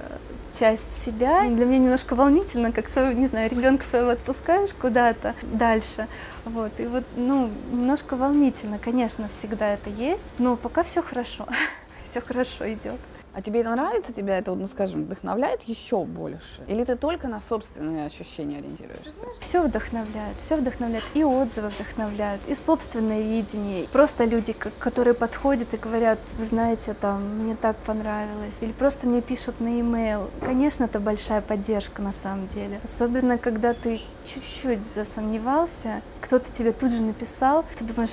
часть 0.60 0.92
себя. 0.92 1.48
Для 1.48 1.64
меня 1.64 1.78
немножко 1.78 2.14
волнительно, 2.14 2.70
как 2.70 2.88
своего, 2.88 3.12
не 3.12 3.26
знаю, 3.26 3.50
ребенка 3.50 3.84
своего 3.84 4.10
отпускаешь 4.10 4.74
куда-то 4.74 5.34
дальше. 5.42 6.06
Вот, 6.44 6.78
и 6.78 6.86
вот, 6.86 7.04
ну, 7.16 7.50
немножко 7.72 8.14
волнительно, 8.14 8.78
конечно, 8.78 9.28
всегда 9.28 9.72
это 9.72 9.88
есть, 9.88 10.28
но 10.38 10.56
пока 10.56 10.82
все 10.82 11.02
хорошо, 11.02 11.46
все 12.10 12.20
хорошо 12.20 12.70
идет. 12.70 13.00
А 13.32 13.42
тебе 13.42 13.60
это 13.60 13.70
нравится? 13.70 14.12
Тебя 14.12 14.38
это, 14.38 14.54
ну 14.54 14.66
скажем, 14.66 15.04
вдохновляет 15.04 15.62
еще 15.62 16.04
больше? 16.04 16.62
Или 16.66 16.84
ты 16.84 16.96
только 16.96 17.28
на 17.28 17.40
собственные 17.40 18.06
ощущения 18.06 18.58
ориентируешься? 18.58 19.10
Все 19.40 19.62
вдохновляет, 19.62 20.36
все 20.42 20.56
вдохновляет. 20.56 21.04
И 21.14 21.22
отзывы 21.22 21.68
вдохновляют, 21.68 22.42
и 22.48 22.54
собственное 22.54 23.22
видение. 23.22 23.86
Просто 23.88 24.24
люди, 24.24 24.52
которые 24.52 25.14
подходят 25.14 25.72
и 25.74 25.76
говорят, 25.76 26.18
вы 26.38 26.46
знаете, 26.46 26.94
там, 26.94 27.22
мне 27.38 27.56
так 27.56 27.76
понравилось. 27.76 28.58
Или 28.62 28.72
просто 28.72 29.06
мне 29.06 29.22
пишут 29.22 29.60
на 29.60 29.68
e-mail. 29.68 30.30
Конечно, 30.44 30.84
это 30.84 30.98
большая 30.98 31.40
поддержка 31.40 32.02
на 32.02 32.12
самом 32.12 32.48
деле. 32.48 32.80
Особенно, 32.82 33.38
когда 33.38 33.74
ты 33.74 34.00
чуть-чуть 34.24 34.84
засомневался, 34.84 36.02
кто-то 36.20 36.50
тебе 36.52 36.72
тут 36.72 36.90
же 36.90 37.02
написал, 37.02 37.64
ты 37.78 37.84
думаешь, 37.84 38.10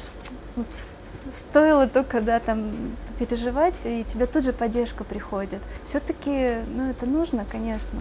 вот 0.56 0.68
стоило 1.36 1.88
только, 1.88 2.22
да, 2.22 2.40
там, 2.40 2.72
переживать, 3.20 3.86
и 3.86 4.04
тебе 4.04 4.26
тут 4.26 4.44
же 4.44 4.54
поддержка 4.54 5.04
приходит. 5.04 5.62
Все-таки, 5.86 6.58
ну, 6.68 6.90
это 6.90 7.06
нужно, 7.06 7.46
конечно. 7.50 8.00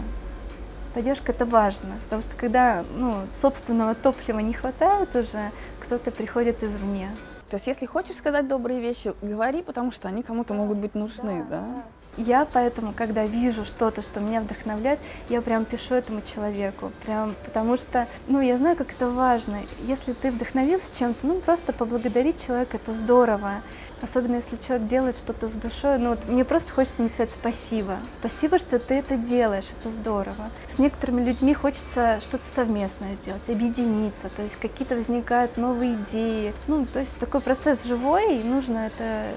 Поддержка 0.93 1.31
это 1.31 1.45
важно, 1.45 1.95
потому 2.03 2.21
что 2.21 2.35
когда, 2.35 2.83
ну, 2.95 3.27
собственного 3.41 3.95
топлива 3.95 4.39
не 4.39 4.53
хватает 4.53 5.15
уже, 5.15 5.51
кто-то 5.79 6.11
приходит 6.11 6.63
извне. 6.63 7.09
То 7.49 7.55
есть, 7.55 7.67
если 7.67 7.85
хочешь 7.85 8.17
сказать 8.17 8.47
добрые 8.47 8.81
вещи, 8.81 9.13
говори, 9.21 9.61
потому 9.61 9.91
что 9.91 10.07
они 10.07 10.21
кому-то 10.21 10.53
могут 10.53 10.79
быть 10.79 10.95
нужны, 10.95 11.45
да? 11.49 11.59
да? 11.59 11.83
Я 12.17 12.45
поэтому, 12.51 12.93
когда 12.93 13.25
вижу 13.25 13.63
что-то, 13.63 14.01
что 14.01 14.19
меня 14.19 14.41
вдохновляет, 14.41 14.99
я 15.29 15.41
прям 15.41 15.65
пишу 15.65 15.93
этому 15.95 16.21
человеку, 16.21 16.91
прям 17.05 17.35
потому 17.45 17.77
что, 17.77 18.07
ну, 18.27 18.41
я 18.41 18.57
знаю, 18.57 18.75
как 18.75 18.91
это 18.91 19.09
важно. 19.09 19.61
Если 19.85 20.13
ты 20.13 20.31
вдохновился 20.31 20.97
чем-то, 20.97 21.25
ну, 21.27 21.39
просто 21.39 21.73
поблагодарить 21.73 22.43
человека, 22.45 22.77
это 22.77 22.91
здорово. 22.91 23.61
Особенно 24.01 24.35
если 24.35 24.57
человек 24.57 24.87
делает 24.87 25.17
что-то 25.17 25.47
с 25.47 25.53
душой, 25.53 25.97
ну 25.97 26.11
вот 26.11 26.19
мне 26.27 26.45
просто 26.45 26.71
хочется 26.71 27.01
написать 27.01 27.31
спасибо. 27.31 27.97
Спасибо, 28.11 28.59
что 28.59 28.77
ты 28.77 28.93
это 28.95 29.15
делаешь, 29.15 29.65
это 29.79 29.89
здорово. 29.89 30.51
С 30.69 30.77
некоторыми 30.77 31.25
людьми 31.25 31.53
хочется 31.55 32.19
что-то 32.21 32.45
совместное 32.53 33.15
сделать, 33.15 33.49
объединиться, 33.49 34.29
то 34.29 34.43
есть 34.43 34.55
какие-то 34.57 34.95
возникают 34.95 35.57
новые 35.57 35.95
идеи. 35.95 36.53
Ну, 36.67 36.85
то 36.85 36.99
есть 36.99 37.17
такой 37.17 37.41
процесс 37.41 37.85
живой, 37.85 38.37
и 38.37 38.43
нужно 38.43 38.87
это 38.87 39.31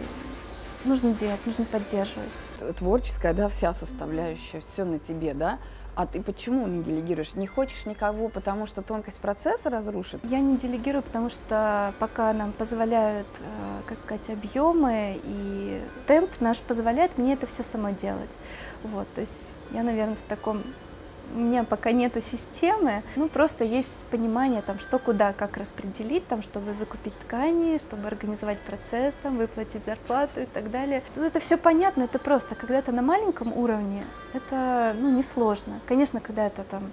нужно 0.84 1.12
делать, 1.14 1.44
нужно 1.46 1.64
поддерживать. 1.64 2.76
Творческая, 2.76 3.32
да, 3.32 3.48
вся 3.48 3.74
составляющая, 3.74 4.62
все 4.72 4.84
на 4.84 4.98
тебе, 4.98 5.34
да? 5.34 5.58
А 5.94 6.06
ты 6.06 6.22
почему 6.22 6.66
не 6.66 6.82
делегируешь? 6.82 7.34
Не 7.34 7.46
хочешь 7.46 7.84
никого, 7.84 8.28
потому 8.28 8.66
что 8.66 8.80
тонкость 8.80 9.18
процесса 9.18 9.68
разрушит? 9.70 10.20
Я 10.24 10.38
не 10.38 10.56
делегирую, 10.56 11.02
потому 11.02 11.30
что 11.30 11.92
пока 11.98 12.32
нам 12.32 12.52
позволяют, 12.52 13.26
э, 13.40 13.80
как 13.86 13.98
сказать, 13.98 14.30
объемы 14.30 15.20
и 15.22 15.82
темп 16.06 16.30
наш 16.40 16.58
позволяет 16.58 17.18
мне 17.18 17.34
это 17.34 17.46
все 17.46 17.62
само 17.62 17.90
делать. 17.90 18.30
Вот, 18.84 19.08
то 19.14 19.20
есть 19.20 19.52
я, 19.72 19.82
наверное, 19.82 20.16
в 20.16 20.28
таком 20.28 20.62
у 21.34 21.38
меня 21.38 21.64
пока 21.64 21.92
нету 21.92 22.20
системы, 22.20 23.02
ну 23.16 23.28
просто 23.28 23.64
есть 23.64 24.04
понимание, 24.06 24.62
там, 24.62 24.78
что 24.80 24.98
куда, 24.98 25.32
как 25.32 25.56
распределить, 25.56 26.26
там, 26.28 26.42
чтобы 26.42 26.74
закупить 26.74 27.18
ткани, 27.20 27.78
чтобы 27.78 28.06
организовать 28.06 28.58
процесс, 28.60 29.14
там, 29.22 29.36
выплатить 29.36 29.84
зарплату 29.84 30.40
и 30.40 30.46
так 30.46 30.70
далее. 30.70 31.02
Тут 31.14 31.24
это 31.24 31.40
все 31.40 31.56
понятно, 31.56 32.02
это 32.02 32.18
просто. 32.18 32.54
Когда 32.54 32.78
это 32.78 32.92
на 32.92 33.02
маленьком 33.02 33.52
уровне, 33.56 34.04
это 34.32 34.94
ну, 34.98 35.10
несложно. 35.10 35.80
Конечно, 35.86 36.20
когда 36.20 36.46
это 36.46 36.64
там 36.64 36.90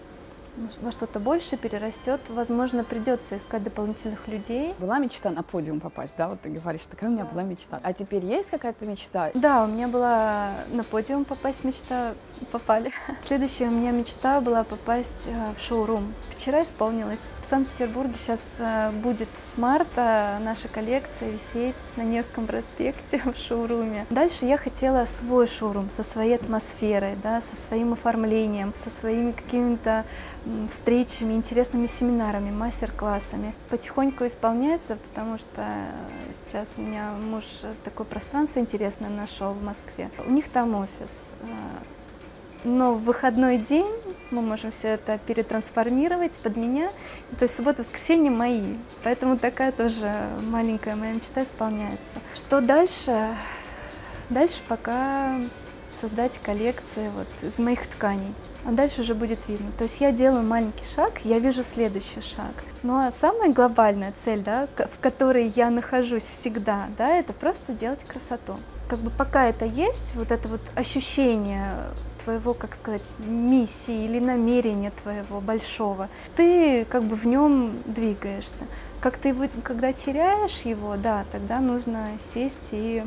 во 0.81 0.91
что-то 0.91 1.19
больше 1.19 1.57
перерастет, 1.57 2.21
возможно, 2.29 2.83
придется 2.83 3.37
искать 3.37 3.63
дополнительных 3.63 4.27
людей. 4.27 4.73
Была 4.79 4.99
мечта 4.99 5.29
на 5.29 5.43
подиум 5.43 5.79
попасть, 5.79 6.13
да? 6.17 6.27
Вот 6.27 6.41
ты 6.41 6.49
говоришь, 6.49 6.81
такая 6.89 7.09
у 7.09 7.13
меня 7.13 7.25
была 7.25 7.43
мечта. 7.43 7.79
А 7.83 7.93
теперь 7.93 8.25
есть 8.25 8.49
какая-то 8.49 8.85
мечта? 8.85 9.31
Да, 9.33 9.63
у 9.63 9.67
меня 9.67 9.87
была 9.87 10.51
на 10.71 10.83
подиум 10.83 11.25
попасть 11.25 11.63
мечта, 11.63 12.13
попали. 12.51 12.91
Следующая 13.25 13.67
у 13.67 13.71
меня 13.71 13.91
мечта 13.91 14.41
была 14.41 14.63
попасть 14.63 15.27
э, 15.27 15.53
в 15.57 15.61
шоурум. 15.61 16.13
Вчера 16.29 16.63
исполнилось. 16.63 17.31
В 17.41 17.45
Санкт-Петербурге 17.45 18.15
сейчас 18.17 18.55
э, 18.59 18.91
будет 18.91 19.29
с 19.35 19.57
марта 19.57 20.37
наша 20.41 20.67
коллекция 20.67 21.29
висеть 21.29 21.75
на 21.95 22.01
Невском 22.01 22.47
проспекте 22.47 23.21
в 23.25 23.37
шоуруме. 23.37 24.05
Дальше 24.09 24.45
я 24.45 24.57
хотела 24.57 25.05
свой 25.05 25.47
шоурум 25.47 25.89
со 25.91 26.03
своей 26.03 26.35
атмосферой, 26.35 27.15
да, 27.21 27.41
со 27.41 27.55
своим 27.55 27.93
оформлением, 27.93 28.73
со 28.75 28.89
своими 28.89 29.31
какими-то 29.31 30.05
встречами, 30.71 31.33
интересными 31.33 31.87
семинарами, 31.87 32.51
мастер-классами. 32.51 33.53
Потихоньку 33.69 34.25
исполняется, 34.25 34.97
потому 35.09 35.37
что 35.37 35.65
сейчас 36.33 36.75
у 36.77 36.81
меня 36.81 37.11
муж 37.11 37.43
такое 37.83 38.05
пространство 38.05 38.59
интересное 38.59 39.09
нашел 39.09 39.53
в 39.53 39.63
Москве. 39.63 40.09
У 40.25 40.31
них 40.31 40.49
там 40.49 40.75
офис. 40.75 41.27
Э, 41.41 41.47
но 42.63 42.93
в 42.93 43.03
выходной 43.03 43.57
день 43.57 43.87
мы 44.31 44.41
можем 44.41 44.71
все 44.71 44.89
это 44.89 45.19
перетрансформировать 45.19 46.37
под 46.39 46.57
меня. 46.57 46.89
То 47.37 47.43
есть 47.43 47.55
суббота, 47.55 47.83
воскресенье 47.83 48.31
мои. 48.31 48.75
Поэтому 49.03 49.37
такая 49.37 49.71
тоже 49.71 50.11
маленькая 50.49 50.95
моя 50.95 51.13
мечта 51.13 51.43
исполняется. 51.43 51.99
Что 52.35 52.61
дальше? 52.61 53.35
Дальше 54.29 54.61
пока 54.67 55.39
создать 55.99 56.37
коллекции 56.39 57.09
вот 57.15 57.27
из 57.41 57.59
моих 57.59 57.87
тканей. 57.87 58.33
А 58.65 58.71
дальше 58.71 59.01
уже 59.01 59.15
будет 59.15 59.39
видно. 59.47 59.71
То 59.77 59.85
есть 59.85 60.01
я 60.01 60.11
делаю 60.11 60.43
маленький 60.43 60.85
шаг, 60.85 61.21
я 61.23 61.39
вижу 61.39 61.63
следующий 61.63 62.21
шаг. 62.21 62.53
Ну 62.83 62.97
а 62.97 63.11
самая 63.11 63.51
глобальная 63.51 64.13
цель, 64.23 64.41
да, 64.41 64.67
в 64.75 64.99
которой 64.99 65.53
я 65.55 65.69
нахожусь 65.69 66.25
всегда, 66.25 66.87
да, 66.97 67.07
это 67.15 67.33
просто 67.33 67.73
делать 67.73 68.03
красоту. 68.03 68.57
Как 68.89 68.99
бы 68.99 69.09
пока 69.09 69.45
это 69.45 69.65
есть, 69.65 70.15
вот 70.15 70.31
это 70.31 70.47
вот 70.47 70.61
ощущение 70.75 71.65
твоего, 72.23 72.53
как 72.53 72.75
сказать, 72.75 73.03
миссии 73.19 74.03
или 74.05 74.19
намерения 74.19 74.91
твоего 75.01 75.39
большого, 75.39 76.09
ты 76.35 76.85
как 76.85 77.03
бы 77.03 77.15
в 77.15 77.25
нем 77.25 77.77
двигаешься. 77.85 78.65
Как 78.99 79.17
ты 79.17 79.29
его, 79.29 79.45
когда 79.63 79.93
теряешь 79.93 80.61
его, 80.61 80.97
да, 80.97 81.25
тогда 81.31 81.59
нужно 81.59 82.09
сесть 82.19 82.69
и 82.71 83.03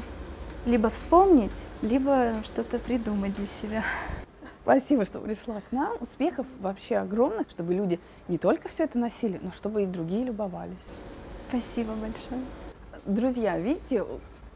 либо 0.67 0.91
вспомнить, 0.91 1.67
либо 1.83 2.35
что-то 2.45 2.79
придумать 2.79 3.35
для 3.35 3.47
себя. 3.47 3.85
Спасибо, 4.63 5.05
что 5.05 5.19
пришла 5.19 5.61
к 5.61 5.73
нам. 5.73 5.97
Успехов 6.01 6.47
вообще 6.61 6.97
огромных, 6.97 7.51
чтобы 7.51 7.75
люди 7.75 7.99
не 8.29 8.39
только 8.39 8.69
все 8.69 8.85
это 8.85 8.99
носили, 8.99 9.41
но 9.43 9.53
чтобы 9.53 9.83
и 9.83 9.87
другие 9.87 10.25
любовались. 10.25 10.77
Спасибо 11.49 11.95
большое. 11.95 12.45
Друзья, 13.07 13.59
видите, 13.59 14.05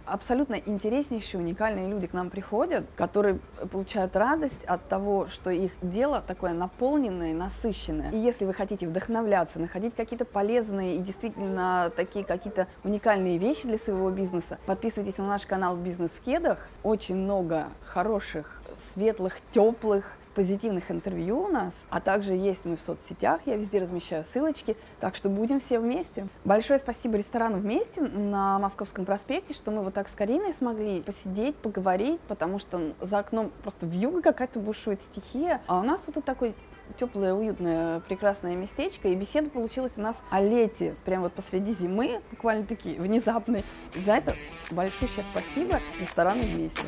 абсолютно 0.06 0.54
интереснейшие, 0.54 1.40
уникальные 1.40 1.88
люди 1.88 2.06
к 2.06 2.12
нам 2.12 2.30
приходят, 2.30 2.84
которые 2.96 3.38
получают 3.70 4.16
радость 4.16 4.64
от 4.66 4.88
того, 4.88 5.26
что 5.28 5.50
их 5.50 5.72
дело 5.82 6.22
такое 6.26 6.52
наполненное, 6.52 7.34
насыщенное. 7.34 8.10
И 8.10 8.18
если 8.18 8.44
вы 8.44 8.54
хотите 8.54 8.86
вдохновляться, 8.86 9.58
находить 9.58 9.94
какие-то 9.94 10.24
полезные 10.24 10.96
и 10.96 10.98
действительно 11.00 11.90
такие 11.94 12.24
какие-то 12.24 12.66
уникальные 12.82 13.38
вещи 13.38 13.66
для 13.66 13.78
своего 13.78 14.10
бизнеса, 14.10 14.58
подписывайтесь 14.66 15.18
на 15.18 15.26
наш 15.26 15.46
канал 15.46 15.76
«Бизнес 15.76 16.10
в 16.10 16.24
кедах». 16.24 16.58
Очень 16.82 17.16
много 17.16 17.68
хороших, 17.84 18.60
светлых, 18.92 19.34
теплых, 19.52 20.04
позитивных 20.34 20.90
интервью 20.90 21.44
у 21.44 21.48
нас, 21.48 21.72
а 21.90 22.00
также 22.00 22.34
есть 22.34 22.64
мы 22.64 22.76
в 22.76 22.80
соцсетях, 22.80 23.40
я 23.46 23.56
везде 23.56 23.80
размещаю 23.80 24.24
ссылочки, 24.32 24.76
так 25.00 25.16
что 25.16 25.28
будем 25.28 25.60
все 25.60 25.78
вместе. 25.78 26.26
Большое 26.44 26.78
спасибо 26.78 27.16
ресторану 27.16 27.58
«Вместе» 27.58 28.00
на 28.00 28.58
Московском 28.58 29.04
проспекте, 29.04 29.54
что 29.54 29.70
мы 29.70 29.82
вот 29.82 29.94
так 29.94 30.08
с 30.08 30.12
Кариной 30.12 30.54
смогли 30.54 31.02
посидеть, 31.02 31.56
поговорить, 31.56 32.20
потому 32.28 32.58
что 32.58 32.92
за 33.00 33.18
окном 33.18 33.52
просто 33.62 33.86
вьюга 33.86 34.22
какая-то 34.22 34.58
бушует 34.60 35.00
стихия, 35.12 35.60
а 35.66 35.80
у 35.80 35.82
нас 35.82 36.02
вот 36.06 36.16
тут 36.16 36.24
такой 36.24 36.54
теплое, 36.98 37.32
уютное, 37.34 38.00
прекрасное 38.00 38.56
местечко, 38.56 39.08
и 39.08 39.14
беседа 39.14 39.50
получилась 39.50 39.94
у 39.96 40.02
нас 40.02 40.16
о 40.30 40.40
лете, 40.40 40.94
прям 41.04 41.22
вот 41.22 41.32
посреди 41.32 41.74
зимы, 41.74 42.20
буквально 42.30 42.66
такие 42.66 43.00
внезапные. 43.00 43.64
За 44.04 44.12
это 44.12 44.34
большое 44.70 45.10
спасибо 45.32 45.80
ресторану 46.00 46.42
«Вместе». 46.42 46.82